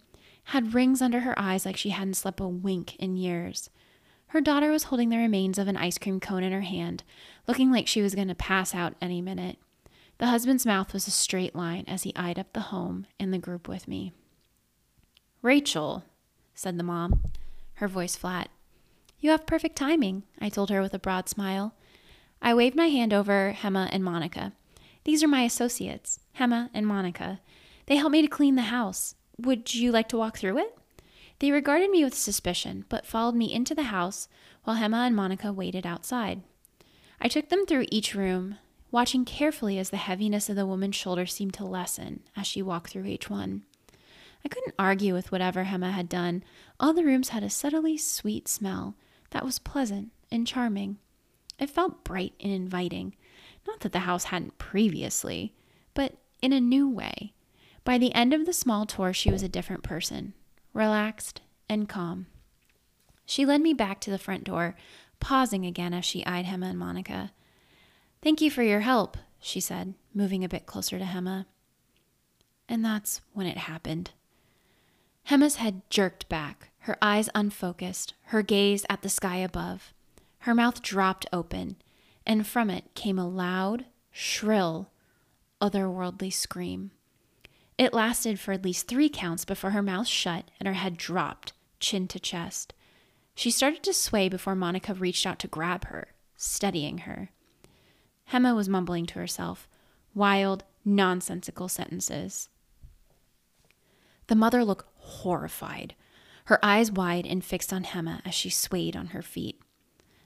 had 0.46 0.74
rings 0.74 1.02
under 1.02 1.22
her 1.22 1.38
eyes 1.40 1.66
like 1.66 1.78
she 1.78 1.90
hadn't 1.90 2.16
slept 2.16 2.40
a 2.40 2.48
wink 2.48 2.96
in 2.98 3.16
years. 3.16 3.70
Her 4.28 4.42
daughter 4.42 4.72
was 4.72 4.84
holding 4.86 5.10
the 5.10 5.18
remains 5.18 5.58
of 5.58 5.68
an 5.68 5.78
ice 5.78 5.98
cream 5.98 6.20
cone 6.20 6.44
in 6.44 6.52
her 6.52 6.62
hand, 6.62 7.04
looking 7.48 7.72
like 7.72 7.88
she 7.88 8.02
was 8.02 8.16
going 8.16 8.28
to 8.30 8.36
pass 8.36 8.74
out 8.74 8.96
any 9.00 9.22
minute. 9.22 9.58
The 10.18 10.28
husband's 10.28 10.66
mouth 10.66 10.94
was 10.94 11.08
a 11.08 11.12
straight 11.12 11.56
line 11.56 11.86
as 11.88 12.04
he 12.04 12.16
eyed 12.16 12.40
up 12.40 12.54
the 12.54 12.62
home 12.62 13.06
and 13.20 13.34
the 13.34 13.38
group 13.38 13.68
with 13.68 13.88
me. 13.88 14.12
Rachel, 15.42 16.04
said 16.56 16.78
the 16.78 16.84
mom, 16.84 17.22
her 17.76 17.88
voice 17.88 18.16
flat. 18.16 18.50
You 19.20 19.32
have 19.32 19.46
perfect 19.46 19.76
timing, 19.76 20.24
I 20.40 20.50
told 20.50 20.70
her 20.70 20.82
with 20.82 20.94
a 20.94 21.00
broad 21.00 21.30
smile. 21.30 21.76
I 22.46 22.54
waved 22.54 22.76
my 22.76 22.88
hand 22.88 23.14
over 23.14 23.56
Hema 23.58 23.88
and 23.90 24.04
Monica. 24.04 24.52
These 25.06 25.24
are 25.24 25.30
my 25.30 25.44
associates, 25.44 26.20
Hema 26.38 26.70
and 26.74 26.86
Monica. 26.86 27.40
They 27.86 27.96
helped 27.96 28.12
me 28.12 28.22
to 28.22 28.28
clean 28.28 28.56
the 28.56 28.64
house. 28.64 29.16
Would 29.38 29.74
you 29.74 29.94
like 29.94 30.10
to 30.10 30.18
walk 30.18 30.38
through 30.38 30.58
it? 30.58 30.78
They 31.40 31.52
regarded 31.52 31.90
me 31.90 32.04
with 32.04 32.14
suspicion, 32.14 32.84
but 32.90 33.06
followed 33.06 33.36
me 33.36 33.54
into 33.54 33.74
the 33.74 33.84
house 33.84 34.28
while 34.66 34.76
Hema 34.76 35.08
and 35.08 35.16
Monica 35.16 35.54
waited 35.54 35.86
outside. 35.86 36.44
I 37.22 37.30
took 37.30 37.48
them 37.48 37.66
through 37.66 37.86
each 37.90 38.14
room, 38.14 38.58
watching 38.92 39.24
carefully 39.24 39.80
as 39.80 39.90
the 39.90 39.96
heaviness 39.96 40.50
of 40.50 40.58
the 40.58 40.66
woman's 40.66 40.98
shoulder 40.98 41.26
seemed 41.26 41.54
to 41.54 41.66
lessen 41.66 42.24
as 42.36 42.46
she 42.46 42.62
walked 42.62 42.92
through 42.92 43.06
each 43.06 43.30
one. 43.30 43.64
I 44.44 44.50
couldn't 44.50 44.76
argue 44.78 45.14
with 45.14 45.32
whatever 45.32 45.64
Hema 45.64 45.92
had 45.92 46.10
done. 46.10 46.44
All 46.78 46.92
the 46.92 47.06
rooms 47.06 47.30
had 47.30 47.44
a 47.44 47.50
subtly 47.50 47.98
sweet 47.98 48.50
smell 48.50 48.96
that 49.30 49.46
was 49.46 49.60
pleasant 49.60 50.12
and 50.30 50.46
charming. 50.46 50.98
It 51.64 51.70
felt 51.70 52.04
bright 52.04 52.34
and 52.42 52.52
inviting. 52.52 53.16
Not 53.66 53.80
that 53.80 53.94
the 53.94 54.00
house 54.00 54.26
hadn't 54.26 54.58
previously, 54.58 55.54
but 55.94 56.18
in 56.42 56.52
a 56.52 56.60
new 56.60 56.90
way. 56.90 57.32
By 57.86 57.98
the 57.98 58.14
end 58.14 58.34
of 58.34 58.46
the 58.46 58.52
small 58.52 58.86
tour, 58.86 59.14
she 59.14 59.32
was 59.32 59.44
a 59.44 59.48
different 59.48 59.82
person, 59.82 60.34
relaxed 60.74 61.40
and 61.70 61.88
calm. 61.88 62.26
She 63.26 63.46
led 63.46 63.62
me 63.62 63.74
back 63.74 64.02
to 64.02 64.12
the 64.12 64.18
front 64.18 64.44
door, 64.44 64.76
pausing 65.22 65.66
again 65.66 65.94
as 65.94 66.04
she 66.04 66.26
eyed 66.26 66.48
Hema 66.48 66.72
and 66.72 66.78
Monica. 66.78 67.32
Thank 68.22 68.42
you 68.42 68.52
for 68.52 68.62
your 68.62 68.82
help, 68.82 69.16
she 69.40 69.62
said, 69.62 69.94
moving 70.14 70.44
a 70.44 70.50
bit 70.50 70.66
closer 70.66 71.00
to 71.00 71.06
Hema. 71.06 71.46
And 72.68 72.84
that's 72.84 73.22
when 73.32 73.48
it 73.48 73.58
happened. 73.58 74.12
Hema's 75.30 75.56
head 75.56 75.82
jerked 75.90 76.28
back, 76.28 76.72
her 76.80 76.98
eyes 77.02 77.30
unfocused, 77.34 78.16
her 78.24 78.42
gaze 78.42 78.86
at 78.90 79.02
the 79.02 79.08
sky 79.08 79.38
above. 79.38 79.94
Her 80.44 80.54
mouth 80.54 80.82
dropped 80.82 81.26
open, 81.32 81.78
and 82.26 82.46
from 82.46 82.70
it 82.70 82.96
came 82.96 83.18
a 83.18 83.26
loud, 83.26 83.86
shrill, 84.12 84.92
otherworldly 85.62 86.34
scream. 86.34 86.92
It 87.78 87.94
lasted 87.94 88.42
for 88.42 88.52
at 88.52 88.66
least 88.66 88.90
three 88.90 89.08
counts 89.08 89.46
before 89.46 89.72
her 89.72 89.82
mouth 89.82 90.06
shut 90.06 90.52
and 90.60 90.68
her 90.68 90.74
head 90.74 90.98
dropped, 90.98 91.54
chin 91.80 92.10
to 92.10 92.20
chest. 92.20 92.74
She 93.34 93.52
started 93.52 93.84
to 93.84 93.94
sway 93.94 94.28
before 94.28 94.54
Monica 94.54 94.94
reached 94.94 95.26
out 95.26 95.40
to 95.40 95.48
grab 95.48 95.86
her, 95.86 96.10
steadying 96.36 97.00
her. 97.00 97.30
Hema 98.34 98.54
was 98.54 98.68
mumbling 98.68 99.06
to 99.06 99.20
herself, 99.20 99.70
Wild, 100.14 100.66
nonsensical 100.84 101.70
sentences. 101.70 102.50
The 104.28 104.36
mother 104.36 104.66
looked 104.66 104.90
horrified, 104.96 105.96
her 106.46 106.60
eyes 106.62 106.92
wide 106.92 107.26
and 107.26 107.46
fixed 107.46 107.72
on 107.72 107.86
Hema 107.86 108.22
as 108.26 108.34
she 108.34 108.50
swayed 108.50 108.98
on 108.98 109.08
her 109.08 109.22
feet. 109.22 109.63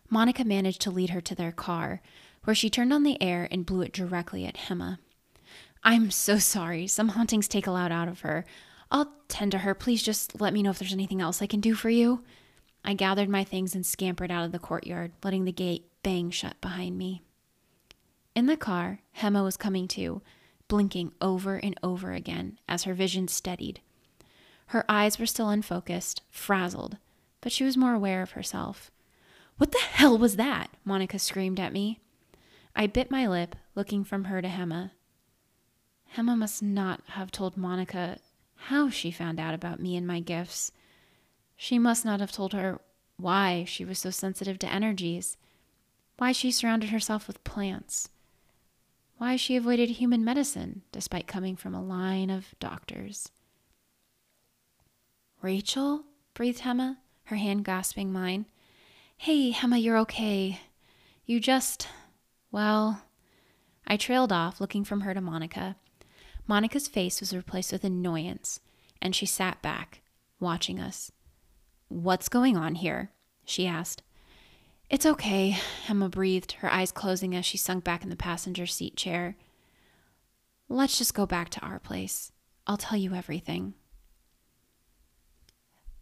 Monica 0.10 0.44
managed 0.44 0.82
to 0.82 0.92
lead 0.92 1.10
her 1.12 1.22
to 1.22 1.36
their 1.36 1.52
car, 1.52 2.02
where 2.44 2.56
she 2.56 2.70
turned 2.70 2.94
on 2.94 3.04
the 3.04 3.22
air 3.22 3.48
and 3.52 3.66
blew 3.66 3.82
it 3.82 3.92
directly 3.92 4.46
at 4.46 4.56
Hema. 4.56 5.00
I'm 5.84 6.12
so 6.12 6.38
sorry. 6.38 6.88
Some 6.88 7.10
hauntings 7.10 7.48
take 7.48 7.68
a 7.68 7.72
lot 7.72 7.92
out 7.92 8.08
of 8.08 8.22
her. 8.22 8.46
I'll 8.90 9.14
tend 9.28 9.52
to 9.52 9.60
her. 9.60 9.74
Please 9.74 10.02
just 10.02 10.40
let 10.40 10.54
me 10.54 10.64
know 10.64 10.70
if 10.70 10.80
there's 10.80 10.94
anything 10.94 11.22
else 11.22 11.42
I 11.42 11.48
can 11.48 11.60
do 11.60 11.74
for 11.74 11.90
you. 11.90 12.24
I 12.84 12.94
gathered 12.94 13.30
my 13.30 13.44
things 13.44 13.76
and 13.76 13.86
scampered 13.86 14.32
out 14.32 14.46
of 14.46 14.52
the 14.52 14.60
courtyard, 14.60 15.12
letting 15.24 15.46
the 15.46 15.52
gate 15.52 15.90
bang 16.04 16.30
shut 16.30 16.60
behind 16.62 16.98
me. 16.98 17.22
In 18.34 18.46
the 18.46 18.56
car, 18.56 19.02
Hema 19.18 19.44
was 19.44 19.58
coming 19.58 19.88
to, 19.90 20.22
blinking 20.68 21.12
over 21.22 21.58
and 21.58 21.78
over 21.84 22.14
again 22.14 22.60
as 22.68 22.84
her 22.84 22.94
vision 22.94 23.28
steadied. 23.28 23.82
Her 24.68 24.86
eyes 24.88 25.18
were 25.18 25.26
still 25.26 25.50
unfocused, 25.50 26.22
frazzled, 26.30 26.98
but 27.42 27.52
she 27.52 27.64
was 27.64 27.78
more 27.78 27.94
aware 27.94 28.22
of 28.22 28.32
herself. 28.32 28.92
What 29.58 29.72
the 29.72 29.80
hell 29.80 30.18
was 30.18 30.36
that? 30.36 30.70
Monica 30.86 31.20
screamed 31.20 31.60
at 31.60 31.74
me. 31.74 32.00
I 32.76 32.86
bit 32.86 33.10
my 33.10 33.28
lip, 33.28 33.56
looking 33.76 34.04
from 34.04 34.26
her 34.26 34.42
to 34.42 34.48
Hema. 34.48 34.92
Hema 36.16 36.38
must 36.38 36.62
not 36.62 37.02
have 37.08 37.32
told 37.32 37.58
Monica 37.58 38.20
how 38.56 38.90
she 38.90 39.10
found 39.12 39.40
out 39.40 39.54
about 39.54 39.80
me 39.80 39.96
and 39.96 40.06
my 40.06 40.20
gifts. 40.20 40.72
She 41.56 41.80
must 41.80 42.06
not 42.06 42.20
have 42.20 42.32
told 42.32 42.54
her 42.54 42.80
why 43.18 43.64
she 43.68 43.84
was 43.84 43.98
so 43.98 44.12
sensitive 44.12 44.60
to 44.60 44.72
energies, 44.72 45.38
why 46.18 46.32
she 46.32 46.52
surrounded 46.52 46.92
herself 46.92 47.28
with 47.28 47.44
plants, 47.44 48.10
why 49.18 49.36
she 49.36 49.56
avoided 49.56 49.90
human 49.90 50.24
medicine 50.24 50.84
despite 50.92 51.26
coming 51.26 51.56
from 51.56 51.74
a 51.74 51.84
line 51.84 52.30
of 52.30 52.54
doctors. 52.60 53.32
Rachel? 55.42 56.04
breathed 56.36 56.62
Hema, 56.62 56.98
her 57.26 57.38
hand 57.38 57.66
grasping 57.66 58.12
mine. 58.12 58.46
Hey, 59.20 59.52
Hema, 59.52 59.82
you're 59.82 59.98
okay. 59.98 60.62
You 61.26 61.40
just. 61.40 61.88
Well. 62.52 63.04
I 63.86 63.98
trailed 63.98 64.32
off, 64.32 64.62
looking 64.62 64.84
from 64.84 65.02
her 65.02 65.14
to 65.14 65.22
Monica. 65.22 65.76
Monica's 66.46 66.88
face 66.88 67.20
was 67.20 67.36
replaced 67.36 67.72
with 67.72 67.84
annoyance, 67.84 68.60
and 69.02 69.16
she 69.16 69.26
sat 69.26 69.62
back, 69.62 70.02
watching 70.40 70.80
us. 70.80 71.12
What's 71.90 72.30
going 72.30 72.56
on 72.58 72.76
here? 72.76 73.12
she 73.44 73.66
asked. 73.66 74.04
It's 74.90 75.06
okay, 75.06 75.58
Hema 75.88 76.12
breathed, 76.12 76.54
her 76.54 76.72
eyes 76.72 76.92
closing 76.92 77.36
as 77.36 77.46
she 77.46 77.58
sunk 77.58 77.84
back 77.84 78.04
in 78.04 78.10
the 78.10 78.16
passenger 78.16 78.66
seat 78.66 78.96
chair. 78.96 79.36
Let's 80.70 80.98
just 80.98 81.14
go 81.14 81.26
back 81.26 81.50
to 81.50 81.62
our 81.62 81.80
place. 81.80 82.32
I'll 82.66 82.78
tell 82.78 82.98
you 82.98 83.14
everything. 83.14 83.74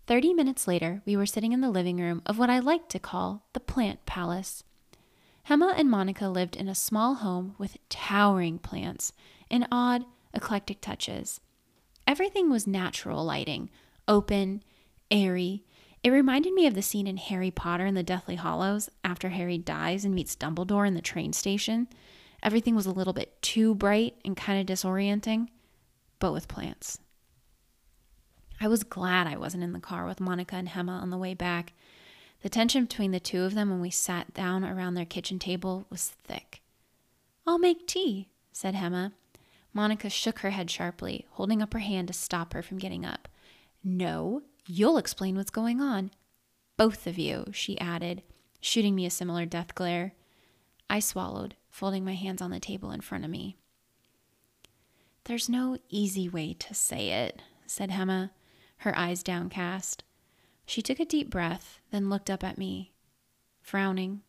Thirty 0.07 0.33
minutes 0.33 0.67
later, 0.67 1.01
we 1.05 1.17
were 1.17 1.25
sitting 1.25 1.51
in 1.51 1.61
the 1.61 1.69
living 1.69 1.97
room 1.97 2.21
of 2.25 2.37
what 2.37 2.49
I 2.49 2.59
like 2.59 2.89
to 2.89 2.99
call 2.99 3.43
the 3.53 3.59
Plant 3.59 4.05
Palace. 4.05 4.63
Hema 5.49 5.73
and 5.77 5.89
Monica 5.89 6.27
lived 6.27 6.55
in 6.55 6.67
a 6.67 6.75
small 6.75 7.15
home 7.15 7.55
with 7.57 7.77
towering 7.89 8.59
plants 8.59 9.13
and 9.49 9.67
odd, 9.71 10.05
eclectic 10.33 10.81
touches. 10.81 11.39
Everything 12.07 12.49
was 12.49 12.67
natural 12.67 13.23
lighting, 13.23 13.69
open, 14.07 14.63
airy, 15.09 15.63
it 16.05 16.11
reminded 16.11 16.53
me 16.53 16.67
of 16.67 16.75
the 16.75 16.83
scene 16.83 17.07
in 17.07 17.17
Harry 17.17 17.49
Potter 17.49 17.83
and 17.83 17.97
the 17.97 18.03
Deathly 18.03 18.35
Hallows 18.35 18.91
after 19.03 19.29
Harry 19.29 19.57
dies 19.57 20.05
and 20.05 20.13
meets 20.13 20.35
Dumbledore 20.35 20.87
in 20.87 20.93
the 20.93 21.01
train 21.01 21.33
station. 21.33 21.87
Everything 22.43 22.75
was 22.75 22.85
a 22.85 22.91
little 22.91 23.11
bit 23.11 23.41
too 23.41 23.73
bright 23.73 24.13
and 24.23 24.37
kind 24.37 24.61
of 24.61 24.71
disorienting, 24.71 25.47
but 26.19 26.31
with 26.31 26.47
plants. 26.47 26.99
I 28.59 28.67
was 28.67 28.83
glad 28.83 29.27
I 29.27 29.37
wasn't 29.37 29.63
in 29.63 29.73
the 29.73 29.79
car 29.79 30.05
with 30.05 30.19
Monica 30.19 30.55
and 30.55 30.69
Hema 30.69 31.01
on 31.01 31.09
the 31.09 31.17
way 31.17 31.33
back. 31.33 31.73
The 32.41 32.49
tension 32.49 32.85
between 32.85 33.11
the 33.11 33.19
two 33.19 33.43
of 33.43 33.55
them 33.55 33.69
when 33.69 33.81
we 33.81 33.89
sat 33.89 34.33
down 34.33 34.63
around 34.63 34.93
their 34.93 35.05
kitchen 35.05 35.39
table 35.39 35.85
was 35.89 36.13
thick. 36.23 36.61
I'll 37.45 37.59
make 37.59 37.87
tea, 37.87 38.29
said 38.51 38.75
Hema. 38.75 39.11
Monica 39.73 40.09
shook 40.09 40.39
her 40.39 40.51
head 40.51 40.69
sharply, 40.71 41.25
holding 41.31 41.61
up 41.61 41.73
her 41.73 41.79
hand 41.79 42.07
to 42.07 42.13
stop 42.13 42.53
her 42.53 42.61
from 42.61 42.77
getting 42.77 43.05
up. 43.05 43.27
No, 43.83 44.41
You'll 44.67 44.97
explain 44.97 45.35
what's 45.35 45.51
going 45.51 45.79
on. 45.79 46.11
Both 46.75 47.05
of 47.05 47.19
you, 47.19 47.45
she 47.51 47.79
added, 47.79 48.23
shooting 48.59 48.95
me 48.95 49.05
a 49.05 49.11
similar 49.11 49.45
death 49.45 49.75
glare. 49.75 50.13
I 50.89 50.99
swallowed, 50.99 51.55
folding 51.69 52.03
my 52.03 52.15
hands 52.15 52.41
on 52.41 52.49
the 52.49 52.59
table 52.59 52.91
in 52.91 53.01
front 53.01 53.23
of 53.23 53.29
me. 53.29 53.57
There's 55.25 55.49
no 55.49 55.77
easy 55.89 56.27
way 56.27 56.53
to 56.53 56.73
say 56.73 57.09
it, 57.09 57.41
said 57.67 57.91
Hema, 57.91 58.31
her 58.77 58.97
eyes 58.97 59.23
downcast. 59.23 60.03
She 60.65 60.81
took 60.81 60.99
a 60.99 61.05
deep 61.05 61.29
breath, 61.29 61.79
then 61.91 62.09
looked 62.09 62.29
up 62.29 62.43
at 62.43 62.57
me, 62.57 62.93
frowning. 63.61 64.21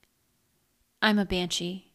I'm 1.01 1.19
a 1.19 1.25
banshee. 1.25 1.93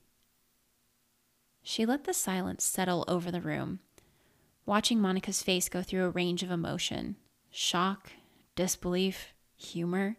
She 1.63 1.86
let 1.86 2.05
the 2.05 2.13
silence 2.13 2.63
settle 2.63 3.05
over 3.08 3.29
the 3.29 3.41
room, 3.41 3.79
watching 4.65 5.00
Monica's 5.00 5.43
face 5.43 5.70
go 5.70 5.84
through 5.84 6.05
a 6.05 6.10
range 6.10 6.43
of 6.43 6.51
emotion 6.51 7.17
shock, 7.51 8.12
disbelief, 8.55 9.34
humor. 9.58 10.17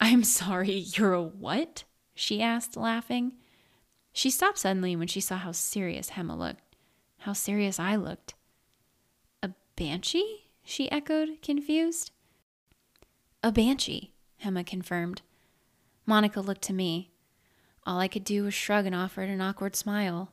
I'm 0.00 0.24
sorry, 0.24 0.72
you're 0.72 1.14
a 1.14 1.22
what? 1.22 1.84
she 2.14 2.42
asked, 2.42 2.76
laughing. 2.76 3.32
She 4.12 4.30
stopped 4.30 4.58
suddenly 4.58 4.94
when 4.94 5.08
she 5.08 5.20
saw 5.20 5.36
how 5.36 5.52
serious 5.52 6.10
Hema 6.10 6.38
looked, 6.38 6.76
how 7.18 7.32
serious 7.32 7.80
I 7.80 7.96
looked. 7.96 8.34
A 9.42 9.50
banshee? 9.74 10.43
She 10.64 10.90
echoed, 10.90 11.40
confused. 11.42 12.10
A 13.42 13.52
banshee, 13.52 14.12
Hema 14.42 14.66
confirmed. 14.66 15.22
Monica 16.06 16.40
looked 16.40 16.62
to 16.62 16.72
me. 16.72 17.10
All 17.86 18.00
I 18.00 18.08
could 18.08 18.24
do 18.24 18.44
was 18.44 18.54
shrug 18.54 18.86
and 18.86 18.94
offer 18.94 19.22
an 19.22 19.40
awkward 19.40 19.76
smile. 19.76 20.32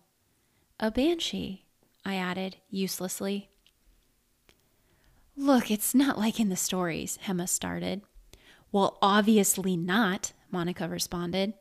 A 0.79 0.89
banshee, 0.89 1.65
I 2.05 2.15
added, 2.15 2.57
uselessly. 2.69 3.49
Look, 5.35 5.69
it's 5.69 5.93
not 5.93 6.17
like 6.17 6.39
in 6.39 6.49
the 6.49 6.55
stories, 6.55 7.19
Hema 7.25 7.47
started. 7.47 8.01
Well, 8.71 8.97
obviously 9.01 9.75
not, 9.75 10.33
Monica 10.49 10.87
responded. 10.87 11.53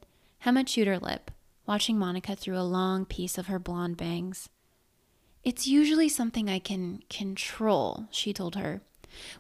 Hema 0.45 0.67
chewed 0.67 0.87
her 0.87 0.99
lip, 0.99 1.31
watching 1.67 1.99
Monica 1.99 2.37
through 2.37 2.59
a 2.59 2.63
long 2.63 3.05
piece 3.05 3.37
of 3.37 3.47
her 3.47 3.59
blonde 3.59 3.97
bangs. 3.97 4.49
It's 5.43 5.67
usually 5.67 6.09
something 6.09 6.49
I 6.49 6.59
can 6.59 7.03
control, 7.09 8.07
she 8.11 8.33
told 8.33 8.57
her. 8.57 8.83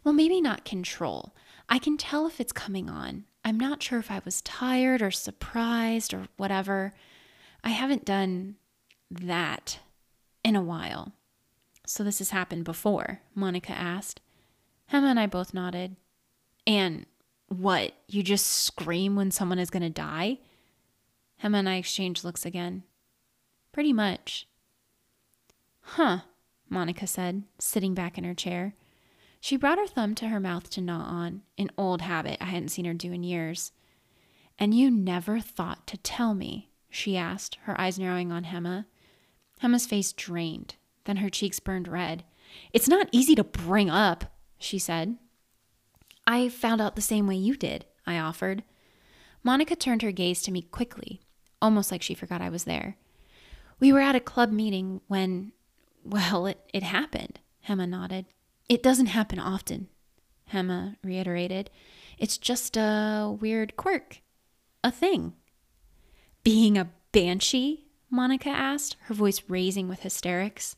Well, 0.02 0.14
maybe 0.14 0.40
not 0.40 0.64
control. 0.64 1.34
I 1.68 1.78
can 1.78 1.96
tell 1.96 2.26
if 2.26 2.40
it's 2.40 2.52
coming 2.52 2.88
on. 2.88 3.24
I'm 3.44 3.58
not 3.58 3.82
sure 3.82 3.98
if 3.98 4.10
I 4.10 4.20
was 4.24 4.42
tired 4.42 5.02
or 5.02 5.10
surprised 5.10 6.12
or 6.12 6.26
whatever. 6.36 6.92
I 7.62 7.70
haven't 7.70 8.04
done 8.04 8.56
that 9.10 9.78
in 10.42 10.56
a 10.56 10.62
while. 10.62 11.12
So 11.86 12.02
this 12.02 12.18
has 12.18 12.30
happened 12.30 12.64
before? 12.64 13.20
Monica 13.34 13.72
asked. 13.72 14.20
Hema 14.92 15.10
and 15.10 15.20
I 15.20 15.26
both 15.26 15.54
nodded. 15.54 15.96
And 16.66 17.06
what? 17.48 17.92
You 18.08 18.22
just 18.22 18.46
scream 18.46 19.16
when 19.16 19.30
someone 19.30 19.58
is 19.58 19.70
going 19.70 19.82
to 19.82 19.90
die? 19.90 20.38
Hema 21.42 21.58
and 21.58 21.68
I 21.68 21.76
exchanged 21.76 22.24
looks 22.24 22.44
again. 22.44 22.84
Pretty 23.72 23.92
much. 23.92 24.46
Huh, 25.94 26.20
Monica 26.68 27.04
said, 27.04 27.42
sitting 27.58 27.94
back 27.94 28.16
in 28.16 28.22
her 28.22 28.32
chair. 28.32 28.74
She 29.40 29.56
brought 29.56 29.78
her 29.78 29.88
thumb 29.88 30.14
to 30.14 30.28
her 30.28 30.38
mouth 30.38 30.70
to 30.70 30.80
gnaw 30.80 31.02
on, 31.02 31.42
an 31.58 31.68
old 31.76 32.02
habit 32.02 32.38
I 32.40 32.44
hadn't 32.44 32.68
seen 32.68 32.84
her 32.84 32.94
do 32.94 33.10
in 33.10 33.24
years. 33.24 33.72
And 34.56 34.72
you 34.72 34.88
never 34.88 35.40
thought 35.40 35.88
to 35.88 35.96
tell 35.96 36.32
me, 36.32 36.70
she 36.90 37.16
asked, 37.16 37.56
her 37.62 37.78
eyes 37.80 37.98
narrowing 37.98 38.30
on 38.30 38.44
Hema. 38.44 38.84
Hema's 39.62 39.84
face 39.84 40.12
drained. 40.12 40.76
Then 41.06 41.16
her 41.16 41.28
cheeks 41.28 41.58
burned 41.58 41.88
red. 41.88 42.22
It's 42.72 42.86
not 42.86 43.08
easy 43.10 43.34
to 43.34 43.42
bring 43.42 43.90
up, 43.90 44.26
she 44.58 44.78
said. 44.78 45.18
I 46.24 46.50
found 46.50 46.80
out 46.80 46.94
the 46.94 47.02
same 47.02 47.26
way 47.26 47.34
you 47.34 47.56
did, 47.56 47.84
I 48.06 48.16
offered. 48.16 48.62
Monica 49.42 49.74
turned 49.74 50.02
her 50.02 50.12
gaze 50.12 50.40
to 50.42 50.52
me 50.52 50.62
quickly, 50.62 51.20
almost 51.60 51.90
like 51.90 52.02
she 52.02 52.14
forgot 52.14 52.40
I 52.40 52.48
was 52.48 52.62
there. 52.62 52.96
We 53.80 53.92
were 53.92 54.00
at 54.00 54.14
a 54.14 54.20
club 54.20 54.52
meeting 54.52 55.00
when, 55.08 55.50
well, 56.04 56.46
it, 56.46 56.58
it 56.72 56.82
happened, 56.82 57.40
Hema 57.68 57.88
nodded. 57.88 58.26
It 58.68 58.82
doesn't 58.82 59.06
happen 59.06 59.38
often, 59.38 59.88
Hema 60.52 60.96
reiterated. 61.02 61.70
It's 62.18 62.38
just 62.38 62.76
a 62.76 63.36
weird 63.40 63.76
quirk, 63.76 64.20
a 64.84 64.90
thing. 64.90 65.34
Being 66.42 66.78
a 66.78 66.90
banshee? 67.12 67.86
Monica 68.10 68.48
asked, 68.50 68.96
her 69.02 69.14
voice 69.14 69.42
raising 69.48 69.88
with 69.88 70.00
hysterics. 70.00 70.76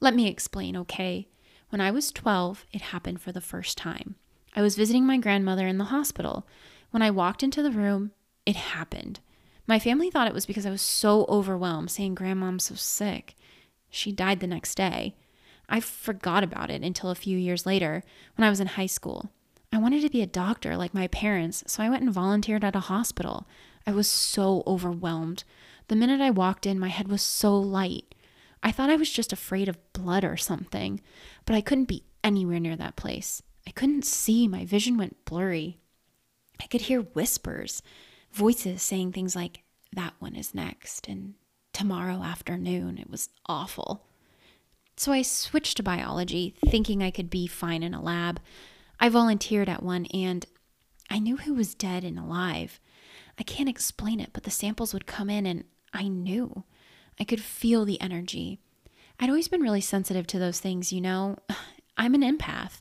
Let 0.00 0.14
me 0.14 0.28
explain, 0.28 0.76
okay? 0.76 1.28
When 1.70 1.80
I 1.80 1.90
was 1.90 2.12
12, 2.12 2.66
it 2.72 2.82
happened 2.82 3.20
for 3.20 3.32
the 3.32 3.40
first 3.40 3.78
time. 3.78 4.16
I 4.54 4.62
was 4.62 4.76
visiting 4.76 5.06
my 5.06 5.18
grandmother 5.18 5.66
in 5.66 5.78
the 5.78 5.84
hospital. 5.84 6.46
When 6.90 7.02
I 7.02 7.10
walked 7.10 7.42
into 7.42 7.62
the 7.62 7.70
room, 7.70 8.12
it 8.44 8.56
happened. 8.56 9.20
My 9.66 9.78
family 9.78 10.10
thought 10.10 10.28
it 10.28 10.34
was 10.34 10.46
because 10.46 10.64
I 10.64 10.70
was 10.70 10.82
so 10.82 11.26
overwhelmed 11.28 11.90
saying 11.90 12.14
grandmom's 12.14 12.64
so 12.64 12.74
sick. 12.74 13.34
She 13.90 14.12
died 14.12 14.40
the 14.40 14.46
next 14.46 14.74
day. 14.74 15.14
I 15.68 15.80
forgot 15.80 16.44
about 16.44 16.70
it 16.70 16.82
until 16.82 17.10
a 17.10 17.14
few 17.14 17.36
years 17.36 17.66
later 17.66 18.02
when 18.36 18.46
I 18.46 18.50
was 18.50 18.60
in 18.60 18.68
high 18.68 18.86
school. 18.86 19.30
I 19.72 19.78
wanted 19.78 20.02
to 20.02 20.10
be 20.10 20.22
a 20.22 20.26
doctor 20.26 20.76
like 20.76 20.94
my 20.94 21.08
parents, 21.08 21.64
so 21.66 21.82
I 21.82 21.88
went 21.88 22.02
and 22.02 22.12
volunteered 22.12 22.64
at 22.64 22.76
a 22.76 22.80
hospital. 22.80 23.48
I 23.86 23.92
was 23.92 24.08
so 24.08 24.62
overwhelmed. 24.66 25.44
The 25.88 25.96
minute 25.96 26.20
I 26.20 26.30
walked 26.30 26.66
in, 26.66 26.78
my 26.78 26.88
head 26.88 27.08
was 27.08 27.22
so 27.22 27.56
light. 27.56 28.14
I 28.62 28.72
thought 28.72 28.90
I 28.90 28.96
was 28.96 29.10
just 29.10 29.32
afraid 29.32 29.68
of 29.68 29.92
blood 29.92 30.24
or 30.24 30.36
something, 30.36 31.00
but 31.44 31.54
I 31.54 31.60
couldn't 31.60 31.84
be 31.84 32.04
anywhere 32.24 32.58
near 32.58 32.76
that 32.76 32.96
place. 32.96 33.42
I 33.66 33.70
couldn't 33.70 34.04
see, 34.04 34.48
my 34.48 34.64
vision 34.64 34.96
went 34.96 35.24
blurry. 35.24 35.78
I 36.60 36.66
could 36.66 36.82
hear 36.82 37.00
whispers, 37.00 37.82
voices 38.32 38.82
saying 38.82 39.12
things 39.12 39.36
like, 39.36 39.62
that 39.92 40.14
one 40.18 40.36
is 40.36 40.54
next, 40.54 41.08
and 41.08 41.34
tomorrow 41.76 42.22
afternoon. 42.22 42.96
It 42.96 43.10
was 43.10 43.28
awful. 43.44 44.06
So 44.96 45.12
I 45.12 45.20
switched 45.20 45.76
to 45.76 45.82
biology, 45.82 46.54
thinking 46.70 47.02
I 47.02 47.10
could 47.10 47.28
be 47.28 47.46
fine 47.46 47.82
in 47.82 47.92
a 47.92 48.00
lab. 48.00 48.40
I 48.98 49.10
volunteered 49.10 49.68
at 49.68 49.82
one, 49.82 50.06
and 50.06 50.46
I 51.10 51.18
knew 51.18 51.36
who 51.36 51.52
was 51.52 51.74
dead 51.74 52.02
and 52.02 52.18
alive. 52.18 52.80
I 53.38 53.42
can't 53.42 53.68
explain 53.68 54.20
it, 54.20 54.30
but 54.32 54.44
the 54.44 54.50
samples 54.50 54.94
would 54.94 55.06
come 55.06 55.28
in, 55.28 55.44
and 55.44 55.64
I 55.92 56.08
knew. 56.08 56.64
I 57.20 57.24
could 57.24 57.42
feel 57.42 57.84
the 57.84 58.00
energy. 58.00 58.58
I'd 59.20 59.28
always 59.28 59.48
been 59.48 59.60
really 59.60 59.82
sensitive 59.82 60.26
to 60.28 60.38
those 60.38 60.60
things, 60.60 60.94
you 60.94 61.02
know. 61.02 61.36
I'm 61.98 62.14
an 62.14 62.22
empath. 62.22 62.80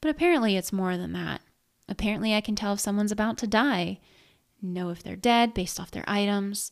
But 0.00 0.12
apparently 0.12 0.56
it's 0.56 0.72
more 0.72 0.96
than 0.96 1.12
that. 1.14 1.40
Apparently 1.88 2.34
I 2.36 2.40
can 2.40 2.54
tell 2.54 2.74
if 2.74 2.80
someone's 2.80 3.10
about 3.10 3.36
to 3.38 3.48
die, 3.48 3.98
know 4.62 4.90
if 4.90 5.02
they're 5.02 5.16
dead 5.16 5.54
based 5.54 5.80
off 5.80 5.90
their 5.90 6.04
items. 6.06 6.70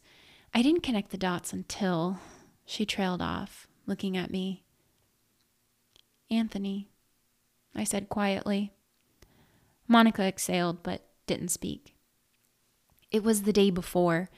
I 0.52 0.62
didn't 0.62 0.83
connect 0.83 1.11
the 1.11 1.19
dots 1.19 1.52
until 1.52 2.19
she 2.64 2.85
trailed 2.85 3.23
off, 3.23 3.69
looking 3.87 4.16
at 4.16 4.30
me. 4.30 4.64
Anthony, 6.30 6.88
I 7.75 7.85
said 7.85 8.09
quietly. 8.09 8.73
Monica 9.87 10.23
exhaled 10.23 10.83
but 10.83 11.02
didn't 11.26 11.49
speak. 11.49 11.95
It 13.11 13.23
was 13.23 13.42
the 13.42 13.52
day 13.52 13.71
before. 13.71 14.30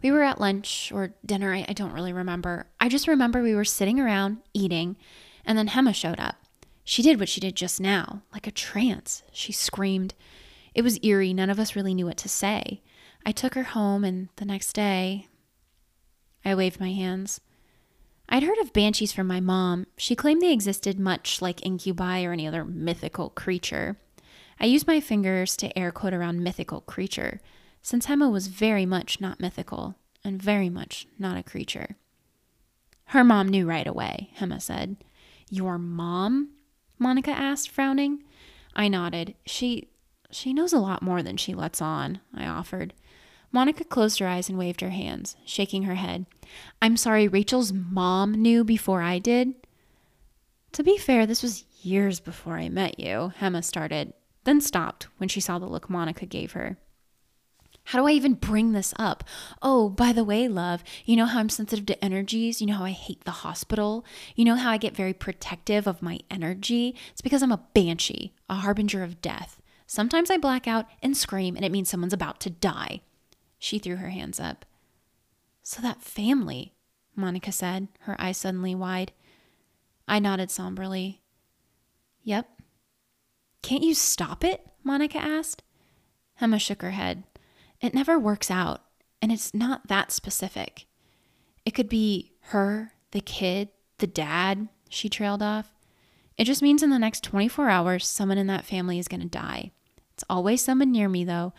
We 0.00 0.10
were 0.10 0.22
at 0.22 0.40
lunch 0.40 0.90
or 0.92 1.14
dinner, 1.24 1.54
I, 1.54 1.64
I, 1.68 1.72
don't 1.72 1.92
really 1.92 2.12
remember. 2.12 2.66
I 2.80 2.88
just 2.88 3.06
remember 3.06 3.42
we 3.42 3.54
were 3.54 3.64
sitting 3.64 4.00
around 4.00 4.38
eating, 4.52 4.96
and 5.44 5.56
then 5.56 5.68
Hema 5.68 5.94
showed 5.94 6.18
up. 6.18 6.36
She 6.84 7.02
did 7.02 7.20
what 7.20 7.28
she 7.28 7.40
did 7.40 7.54
just 7.54 7.80
now, 7.80 8.22
like 8.32 8.46
a 8.48 8.52
trance. 8.52 9.22
She 9.32 9.52
screamed. 9.52 10.14
It 10.74 10.82
was 10.82 10.98
eerie. 11.02 11.32
None 11.32 11.50
of 11.50 11.60
us 11.60 11.76
really 11.76 11.94
knew 11.94 12.06
what 12.06 12.16
to 12.18 12.28
say. 12.28 12.82
I 13.24 13.30
took 13.30 13.54
her 13.54 13.62
home, 13.62 14.04
and 14.04 14.28
the 14.36 14.44
next 14.44 14.72
day, 14.72 15.28
I 16.44 16.54
waved 16.54 16.80
my 16.80 16.92
hands. 16.92 17.40
I'd 18.28 18.42
heard 18.42 18.58
of 18.58 18.72
banshees 18.72 19.12
from 19.12 19.26
my 19.26 19.40
mom. 19.40 19.86
She 19.96 20.16
claimed 20.16 20.40
they 20.40 20.52
existed 20.52 20.98
much 20.98 21.42
like 21.42 21.64
incubi 21.64 22.24
or 22.24 22.32
any 22.32 22.46
other 22.46 22.64
mythical 22.64 23.30
creature. 23.30 23.98
I 24.58 24.66
used 24.66 24.86
my 24.86 25.00
fingers 25.00 25.56
to 25.58 25.76
air 25.78 25.92
quote 25.92 26.14
around 26.14 26.42
mythical 26.42 26.80
creature 26.82 27.40
since 27.82 28.06
Hema 28.06 28.30
was 28.30 28.46
very 28.46 28.86
much 28.86 29.20
not 29.20 29.40
mythical 29.40 29.96
and 30.24 30.40
very 30.40 30.70
much 30.70 31.06
not 31.18 31.36
a 31.36 31.42
creature. 31.42 31.96
Her 33.06 33.24
mom 33.24 33.48
knew 33.48 33.66
right 33.66 33.86
away, 33.86 34.30
Hema 34.38 34.62
said. 34.62 34.96
Your 35.50 35.76
mom? 35.78 36.50
Monica 36.98 37.32
asked, 37.32 37.68
frowning. 37.68 38.22
I 38.74 38.88
nodded. 38.88 39.34
She 39.44 39.88
she 40.30 40.54
knows 40.54 40.72
a 40.72 40.78
lot 40.78 41.02
more 41.02 41.22
than 41.22 41.36
she 41.36 41.54
lets 41.54 41.82
on, 41.82 42.20
I 42.34 42.46
offered. 42.46 42.94
Monica 43.52 43.84
closed 43.84 44.18
her 44.18 44.26
eyes 44.26 44.48
and 44.48 44.58
waved 44.58 44.80
her 44.80 44.90
hands, 44.90 45.36
shaking 45.44 45.82
her 45.84 45.96
head. 45.96 46.26
I'm 46.80 46.96
sorry, 46.96 47.28
Rachel's 47.28 47.72
mom 47.72 48.32
knew 48.32 48.64
before 48.64 49.02
I 49.02 49.18
did. 49.18 49.54
To 50.72 50.82
be 50.82 50.96
fair, 50.96 51.26
this 51.26 51.42
was 51.42 51.66
years 51.82 52.18
before 52.18 52.56
I 52.56 52.70
met 52.70 52.98
you, 52.98 53.32
Hema 53.40 53.62
started, 53.62 54.14
then 54.44 54.60
stopped 54.60 55.08
when 55.18 55.28
she 55.28 55.40
saw 55.40 55.58
the 55.58 55.66
look 55.66 55.90
Monica 55.90 56.24
gave 56.24 56.52
her. 56.52 56.78
How 57.84 57.98
do 57.98 58.06
I 58.06 58.12
even 58.12 58.34
bring 58.34 58.72
this 58.72 58.94
up? 58.96 59.24
Oh, 59.60 59.88
by 59.88 60.12
the 60.12 60.24
way, 60.24 60.46
love, 60.48 60.84
you 61.04 61.16
know 61.16 61.26
how 61.26 61.40
I'm 61.40 61.48
sensitive 61.48 61.84
to 61.86 62.04
energies? 62.04 62.60
You 62.60 62.68
know 62.68 62.74
how 62.74 62.84
I 62.84 62.90
hate 62.90 63.24
the 63.24 63.32
hospital? 63.32 64.04
You 64.36 64.44
know 64.44 64.54
how 64.54 64.70
I 64.70 64.76
get 64.78 64.96
very 64.96 65.12
protective 65.12 65.86
of 65.86 66.00
my 66.00 66.20
energy? 66.30 66.94
It's 67.10 67.20
because 67.20 67.42
I'm 67.42 67.52
a 67.52 67.64
banshee, 67.74 68.32
a 68.48 68.54
harbinger 68.54 69.02
of 69.02 69.20
death. 69.20 69.60
Sometimes 69.86 70.30
I 70.30 70.38
black 70.38 70.68
out 70.68 70.86
and 71.02 71.16
scream, 71.16 71.56
and 71.56 71.64
it 71.64 71.72
means 71.72 71.90
someone's 71.90 72.12
about 72.12 72.40
to 72.40 72.50
die. 72.50 73.00
She 73.62 73.78
threw 73.78 73.94
her 73.94 74.08
hands 74.08 74.40
up. 74.40 74.64
So 75.62 75.80
that 75.82 76.02
family, 76.02 76.74
Monica 77.14 77.52
said, 77.52 77.86
her 78.00 78.20
eyes 78.20 78.36
suddenly 78.36 78.74
wide. 78.74 79.12
I 80.08 80.18
nodded 80.18 80.50
somberly. 80.50 81.22
Yep. 82.24 82.48
Can't 83.62 83.84
you 83.84 83.94
stop 83.94 84.42
it? 84.42 84.66
Monica 84.82 85.18
asked. 85.18 85.62
Hema 86.40 86.60
shook 86.60 86.82
her 86.82 86.90
head. 86.90 87.22
It 87.80 87.94
never 87.94 88.18
works 88.18 88.50
out, 88.50 88.82
and 89.22 89.30
it's 89.30 89.54
not 89.54 89.86
that 89.86 90.10
specific. 90.10 90.86
It 91.64 91.70
could 91.70 91.88
be 91.88 92.32
her, 92.46 92.94
the 93.12 93.20
kid, 93.20 93.68
the 93.98 94.08
dad, 94.08 94.70
she 94.88 95.08
trailed 95.08 95.40
off. 95.40 95.72
It 96.36 96.46
just 96.46 96.62
means 96.62 96.82
in 96.82 96.90
the 96.90 96.98
next 96.98 97.22
24 97.22 97.68
hours, 97.68 98.08
someone 98.08 98.38
in 98.38 98.48
that 98.48 98.66
family 98.66 98.98
is 98.98 99.06
going 99.06 99.20
to 99.22 99.28
die. 99.28 99.70
It's 100.14 100.24
always 100.28 100.62
someone 100.62 100.90
near 100.90 101.08
me, 101.08 101.22
though. 101.22 101.52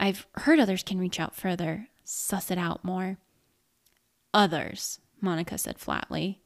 I've 0.00 0.26
heard 0.34 0.58
others 0.58 0.82
can 0.82 0.98
reach 0.98 1.20
out 1.20 1.36
further, 1.36 1.88
suss 2.04 2.50
it 2.50 2.56
out 2.56 2.82
more. 2.82 3.18
Others, 4.32 4.98
Monica 5.20 5.58
said 5.58 5.78
flatly. 5.78 6.40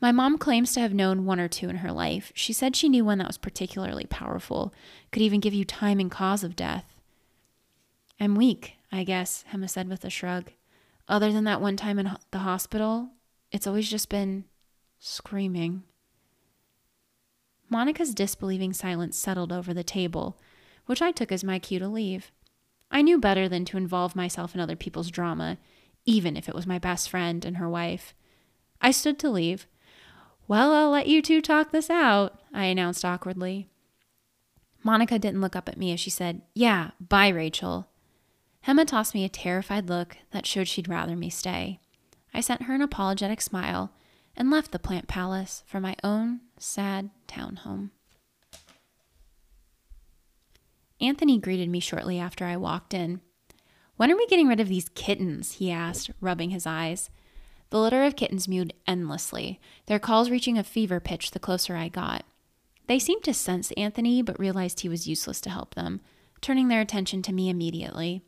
My 0.00 0.12
mom 0.12 0.38
claims 0.38 0.72
to 0.72 0.80
have 0.80 0.94
known 0.94 1.26
one 1.26 1.38
or 1.38 1.46
two 1.46 1.68
in 1.68 1.76
her 1.76 1.92
life. 1.92 2.32
She 2.34 2.54
said 2.54 2.74
she 2.74 2.88
knew 2.88 3.04
one 3.04 3.18
that 3.18 3.26
was 3.26 3.36
particularly 3.36 4.06
powerful, 4.06 4.72
could 5.12 5.20
even 5.20 5.40
give 5.40 5.52
you 5.52 5.66
time 5.66 6.00
and 6.00 6.10
cause 6.10 6.42
of 6.42 6.56
death. 6.56 6.86
I'm 8.18 8.34
weak, 8.34 8.76
I 8.90 9.04
guess, 9.04 9.44
Hema 9.52 9.68
said 9.68 9.86
with 9.86 10.02
a 10.06 10.10
shrug. 10.10 10.50
Other 11.06 11.30
than 11.32 11.44
that 11.44 11.60
one 11.60 11.76
time 11.76 11.98
in 11.98 12.16
the 12.30 12.38
hospital, 12.38 13.10
it's 13.52 13.66
always 13.66 13.90
just 13.90 14.08
been 14.08 14.44
screaming. 14.98 15.82
Monica's 17.68 18.14
disbelieving 18.14 18.72
silence 18.72 19.18
settled 19.18 19.52
over 19.52 19.74
the 19.74 19.84
table, 19.84 20.38
which 20.86 21.02
I 21.02 21.12
took 21.12 21.30
as 21.30 21.44
my 21.44 21.58
cue 21.58 21.78
to 21.78 21.88
leave. 21.88 22.32
I 22.90 23.02
knew 23.02 23.18
better 23.18 23.48
than 23.48 23.64
to 23.66 23.76
involve 23.76 24.16
myself 24.16 24.54
in 24.54 24.60
other 24.60 24.76
people's 24.76 25.10
drama, 25.10 25.58
even 26.04 26.36
if 26.36 26.48
it 26.48 26.54
was 26.54 26.66
my 26.66 26.78
best 26.78 27.08
friend 27.08 27.44
and 27.44 27.56
her 27.56 27.68
wife. 27.68 28.14
I 28.80 28.90
stood 28.90 29.18
to 29.20 29.30
leave. 29.30 29.66
Well, 30.48 30.72
I'll 30.72 30.90
let 30.90 31.06
you 31.06 31.22
two 31.22 31.40
talk 31.40 31.70
this 31.70 31.90
out, 31.90 32.40
I 32.52 32.64
announced 32.64 33.04
awkwardly. 33.04 33.68
Monica 34.82 35.18
didn't 35.18 35.40
look 35.40 35.54
up 35.54 35.68
at 35.68 35.76
me 35.76 35.92
as 35.92 36.00
she 36.00 36.10
said, 36.10 36.42
Yeah, 36.54 36.90
bye, 37.00 37.28
Rachel. 37.28 37.88
Hema 38.66 38.86
tossed 38.86 39.14
me 39.14 39.24
a 39.24 39.28
terrified 39.28 39.88
look 39.88 40.16
that 40.32 40.46
showed 40.46 40.68
she'd 40.68 40.88
rather 40.88 41.16
me 41.16 41.30
stay. 41.30 41.80
I 42.34 42.40
sent 42.40 42.62
her 42.62 42.74
an 42.74 42.82
apologetic 42.82 43.40
smile 43.40 43.92
and 44.36 44.50
left 44.50 44.72
the 44.72 44.78
plant 44.78 45.08
palace 45.08 45.62
for 45.66 45.80
my 45.80 45.96
own 46.02 46.40
sad 46.58 47.10
town 47.26 47.56
home. 47.56 47.90
Anthony 51.00 51.38
greeted 51.38 51.68
me 51.68 51.80
shortly 51.80 52.18
after 52.18 52.44
I 52.44 52.56
walked 52.56 52.92
in. 52.94 53.20
When 53.96 54.10
are 54.10 54.16
we 54.16 54.26
getting 54.26 54.48
rid 54.48 54.60
of 54.60 54.68
these 54.68 54.88
kittens? 54.90 55.52
he 55.52 55.70
asked, 55.70 56.10
rubbing 56.20 56.50
his 56.50 56.66
eyes. 56.66 57.10
The 57.70 57.78
litter 57.78 58.02
of 58.02 58.16
kittens 58.16 58.48
mewed 58.48 58.74
endlessly, 58.86 59.60
their 59.86 59.98
calls 59.98 60.30
reaching 60.30 60.58
a 60.58 60.64
fever 60.64 61.00
pitch 61.00 61.30
the 61.30 61.38
closer 61.38 61.76
I 61.76 61.88
got. 61.88 62.24
They 62.86 62.98
seemed 62.98 63.22
to 63.24 63.34
sense 63.34 63.70
Anthony, 63.76 64.20
but 64.20 64.38
realized 64.40 64.80
he 64.80 64.88
was 64.88 65.06
useless 65.06 65.40
to 65.42 65.50
help 65.50 65.74
them, 65.74 66.00
turning 66.40 66.68
their 66.68 66.80
attention 66.80 67.22
to 67.22 67.32
me 67.32 67.48
immediately. 67.48 68.22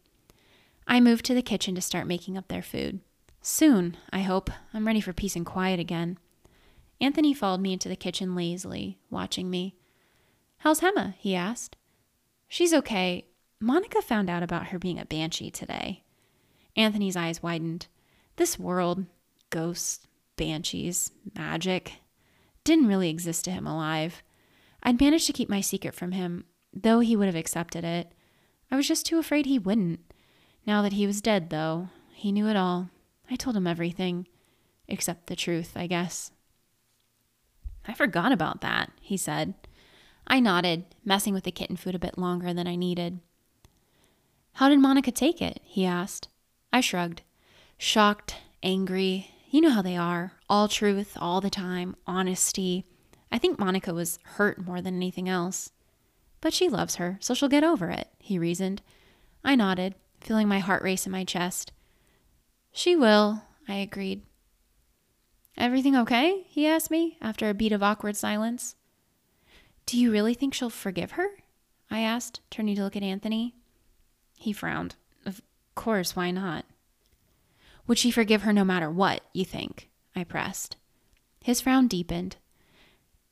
I 0.86 1.00
moved 1.00 1.24
to 1.26 1.34
the 1.34 1.42
kitchen 1.42 1.74
to 1.74 1.80
start 1.80 2.06
making 2.06 2.38
up 2.38 2.48
their 2.48 2.62
food. 2.62 3.00
Soon, 3.40 3.96
I 4.12 4.20
hope. 4.20 4.50
I'm 4.72 4.86
ready 4.86 5.00
for 5.00 5.12
peace 5.12 5.34
and 5.34 5.44
quiet 5.44 5.80
again. 5.80 6.18
Anthony 7.00 7.34
followed 7.34 7.60
me 7.60 7.72
into 7.72 7.88
the 7.88 7.96
kitchen 7.96 8.36
lazily, 8.36 8.98
watching 9.10 9.50
me. 9.50 9.74
How's 10.58 10.80
Hema? 10.80 11.14
he 11.18 11.34
asked. 11.34 11.76
She's 12.52 12.74
okay. 12.74 13.24
Monica 13.60 14.02
found 14.02 14.28
out 14.28 14.42
about 14.42 14.66
her 14.66 14.78
being 14.78 14.98
a 14.98 15.06
banshee 15.06 15.50
today. 15.50 16.02
Anthony's 16.76 17.16
eyes 17.16 17.42
widened. 17.42 17.86
This 18.36 18.58
world, 18.58 19.06
ghosts, 19.48 20.06
banshees, 20.36 21.12
magic, 21.34 21.94
didn't 22.62 22.88
really 22.88 23.08
exist 23.08 23.46
to 23.46 23.50
him 23.50 23.66
alive. 23.66 24.22
I'd 24.82 25.00
managed 25.00 25.26
to 25.28 25.32
keep 25.32 25.48
my 25.48 25.62
secret 25.62 25.94
from 25.94 26.12
him, 26.12 26.44
though 26.74 27.00
he 27.00 27.16
would 27.16 27.24
have 27.24 27.36
accepted 27.36 27.84
it. 27.84 28.12
I 28.70 28.76
was 28.76 28.86
just 28.86 29.06
too 29.06 29.18
afraid 29.18 29.46
he 29.46 29.58
wouldn't. 29.58 30.00
Now 30.66 30.82
that 30.82 30.92
he 30.92 31.06
was 31.06 31.22
dead, 31.22 31.48
though, 31.48 31.88
he 32.12 32.32
knew 32.32 32.48
it 32.48 32.56
all. 32.56 32.90
I 33.30 33.36
told 33.36 33.56
him 33.56 33.66
everything, 33.66 34.26
except 34.86 35.28
the 35.28 35.36
truth, 35.36 35.72
I 35.74 35.86
guess. 35.86 36.32
I 37.88 37.94
forgot 37.94 38.30
about 38.30 38.60
that, 38.60 38.92
he 39.00 39.16
said. 39.16 39.54
I 40.26 40.40
nodded, 40.40 40.84
messing 41.04 41.34
with 41.34 41.44
the 41.44 41.52
kitten 41.52 41.76
food 41.76 41.94
a 41.94 41.98
bit 41.98 42.16
longer 42.18 42.54
than 42.54 42.66
I 42.66 42.76
needed. 42.76 43.20
How 44.54 44.68
did 44.68 44.80
Monica 44.80 45.10
take 45.10 45.40
it? 45.40 45.60
he 45.64 45.84
asked. 45.84 46.28
I 46.72 46.80
shrugged. 46.80 47.22
Shocked, 47.78 48.36
angry. 48.62 49.30
You 49.50 49.60
know 49.60 49.70
how 49.70 49.82
they 49.82 49.96
are. 49.96 50.32
All 50.48 50.68
truth, 50.68 51.16
all 51.20 51.40
the 51.40 51.50
time, 51.50 51.96
honesty. 52.06 52.86
I 53.30 53.38
think 53.38 53.58
Monica 53.58 53.92
was 53.92 54.18
hurt 54.22 54.64
more 54.64 54.80
than 54.80 54.96
anything 54.96 55.28
else. 55.28 55.70
But 56.40 56.52
she 56.52 56.68
loves 56.68 56.96
her, 56.96 57.18
so 57.20 57.34
she'll 57.34 57.48
get 57.48 57.64
over 57.64 57.90
it, 57.90 58.08
he 58.18 58.38
reasoned. 58.38 58.82
I 59.44 59.54
nodded, 59.54 59.94
feeling 60.20 60.48
my 60.48 60.58
heart 60.58 60.82
race 60.82 61.06
in 61.06 61.12
my 61.12 61.24
chest. 61.24 61.72
She 62.72 62.96
will, 62.96 63.42
I 63.68 63.74
agreed. 63.74 64.22
Everything 65.56 65.96
okay? 65.96 66.44
he 66.48 66.66
asked 66.66 66.90
me 66.90 67.18
after 67.20 67.48
a 67.48 67.54
beat 67.54 67.72
of 67.72 67.82
awkward 67.82 68.16
silence. 68.16 68.76
Do 69.86 69.98
you 69.98 70.10
really 70.10 70.34
think 70.34 70.54
she'll 70.54 70.70
forgive 70.70 71.12
her? 71.12 71.28
I 71.90 72.00
asked, 72.00 72.40
turning 72.50 72.76
to 72.76 72.82
look 72.82 72.96
at 72.96 73.02
Anthony. 73.02 73.54
He 74.38 74.52
frowned. 74.52 74.96
Of 75.26 75.42
course, 75.74 76.16
why 76.16 76.30
not? 76.30 76.64
Would 77.86 77.98
she 77.98 78.10
forgive 78.10 78.42
her 78.42 78.52
no 78.52 78.64
matter 78.64 78.90
what, 78.90 79.22
you 79.32 79.44
think? 79.44 79.90
I 80.14 80.24
pressed. 80.24 80.76
His 81.42 81.60
frown 81.60 81.88
deepened. 81.88 82.36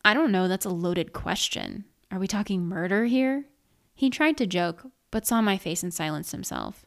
I 0.04 0.14
don't 0.14 0.32
know, 0.32 0.48
that's 0.48 0.66
a 0.66 0.70
loaded 0.70 1.12
question. 1.12 1.84
Are 2.10 2.18
we 2.18 2.26
talking 2.26 2.64
murder 2.64 3.04
here? 3.04 3.44
He 3.94 4.10
tried 4.10 4.36
to 4.38 4.46
joke, 4.46 4.86
but 5.10 5.26
saw 5.26 5.40
my 5.40 5.56
face 5.56 5.82
and 5.82 5.92
silenced 5.94 6.32
himself. 6.32 6.84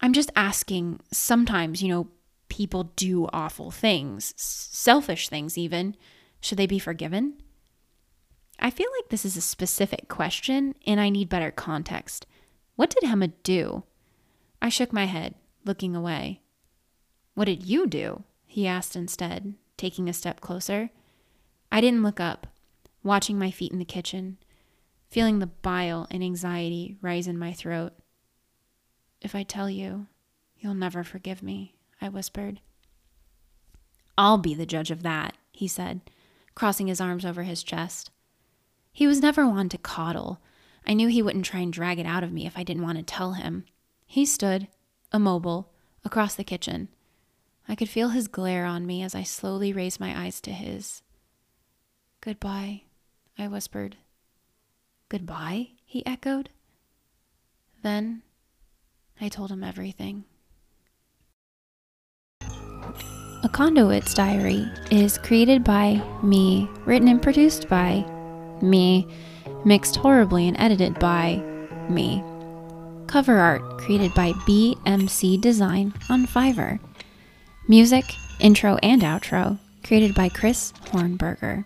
I'm 0.00 0.12
just 0.12 0.30
asking, 0.34 1.00
sometimes, 1.12 1.82
you 1.82 1.88
know, 1.88 2.08
people 2.48 2.92
do 2.96 3.26
awful 3.32 3.70
things, 3.70 4.32
selfish 4.36 5.28
things 5.28 5.58
even. 5.58 5.96
Should 6.40 6.58
they 6.58 6.66
be 6.66 6.78
forgiven? 6.78 7.34
I 8.58 8.70
feel 8.70 8.88
like 8.96 9.08
this 9.08 9.24
is 9.24 9.36
a 9.36 9.40
specific 9.40 10.08
question 10.08 10.74
and 10.86 11.00
I 11.00 11.10
need 11.10 11.28
better 11.28 11.50
context. 11.50 12.26
What 12.76 12.90
did 12.90 13.08
Hema 13.08 13.32
do? 13.42 13.84
I 14.60 14.68
shook 14.68 14.92
my 14.92 15.04
head, 15.04 15.34
looking 15.64 15.94
away. 15.94 16.42
What 17.34 17.46
did 17.46 17.64
you 17.64 17.86
do? 17.86 18.24
he 18.46 18.66
asked 18.66 18.96
instead, 18.96 19.54
taking 19.76 20.08
a 20.08 20.12
step 20.12 20.40
closer. 20.40 20.90
I 21.70 21.80
didn't 21.80 22.02
look 22.02 22.18
up, 22.18 22.46
watching 23.02 23.38
my 23.38 23.50
feet 23.50 23.72
in 23.72 23.78
the 23.78 23.84
kitchen, 23.84 24.38
feeling 25.08 25.38
the 25.38 25.46
bile 25.46 26.06
and 26.10 26.22
anxiety 26.22 26.96
rise 27.00 27.26
in 27.26 27.38
my 27.38 27.52
throat. 27.52 27.92
If 29.20 29.34
I 29.34 29.42
tell 29.42 29.68
you, 29.70 30.06
you'll 30.58 30.74
never 30.74 31.04
forgive 31.04 31.42
me, 31.42 31.74
I 32.00 32.08
whispered. 32.08 32.60
I'll 34.16 34.38
be 34.38 34.54
the 34.54 34.66
judge 34.66 34.90
of 34.90 35.02
that, 35.04 35.36
he 35.52 35.68
said, 35.68 36.00
crossing 36.54 36.88
his 36.88 37.00
arms 37.00 37.24
over 37.24 37.44
his 37.44 37.62
chest. 37.62 38.10
He 38.98 39.06
was 39.06 39.20
never 39.20 39.46
one 39.46 39.68
to 39.68 39.78
coddle. 39.78 40.40
I 40.84 40.92
knew 40.92 41.06
he 41.06 41.22
wouldn't 41.22 41.44
try 41.44 41.60
and 41.60 41.72
drag 41.72 42.00
it 42.00 42.04
out 42.04 42.24
of 42.24 42.32
me 42.32 42.46
if 42.46 42.58
I 42.58 42.64
didn't 42.64 42.82
want 42.82 42.98
to 42.98 43.04
tell 43.04 43.34
him. 43.34 43.64
He 44.04 44.26
stood, 44.26 44.66
immobile, 45.14 45.70
across 46.04 46.34
the 46.34 46.42
kitchen. 46.42 46.88
I 47.68 47.76
could 47.76 47.88
feel 47.88 48.08
his 48.08 48.26
glare 48.26 48.64
on 48.64 48.88
me 48.88 49.04
as 49.04 49.14
I 49.14 49.22
slowly 49.22 49.72
raised 49.72 50.00
my 50.00 50.20
eyes 50.20 50.40
to 50.40 50.50
his. 50.50 51.02
Goodbye, 52.20 52.82
I 53.38 53.46
whispered. 53.46 53.98
Goodbye? 55.08 55.68
he 55.84 56.04
echoed. 56.04 56.50
Then 57.84 58.22
I 59.20 59.28
told 59.28 59.52
him 59.52 59.62
everything. 59.62 60.24
A 62.40 63.48
Conduit's 63.52 64.12
Diary 64.12 64.68
is 64.90 65.18
created 65.18 65.62
by 65.62 66.02
me, 66.24 66.68
written 66.84 67.06
and 67.06 67.22
produced 67.22 67.68
by 67.68 68.04
me, 68.62 69.06
mixed 69.64 69.96
horribly 69.96 70.48
and 70.48 70.58
edited 70.58 70.98
by 70.98 71.36
me. 71.88 72.22
Cover 73.06 73.38
art 73.38 73.78
created 73.78 74.12
by 74.14 74.32
BMC 74.32 75.40
Design 75.40 75.94
on 76.10 76.26
Fiverr. 76.26 76.78
Music, 77.66 78.04
intro, 78.40 78.76
and 78.82 79.02
outro 79.02 79.58
created 79.84 80.14
by 80.14 80.28
Chris 80.28 80.72
Hornberger. 80.86 81.64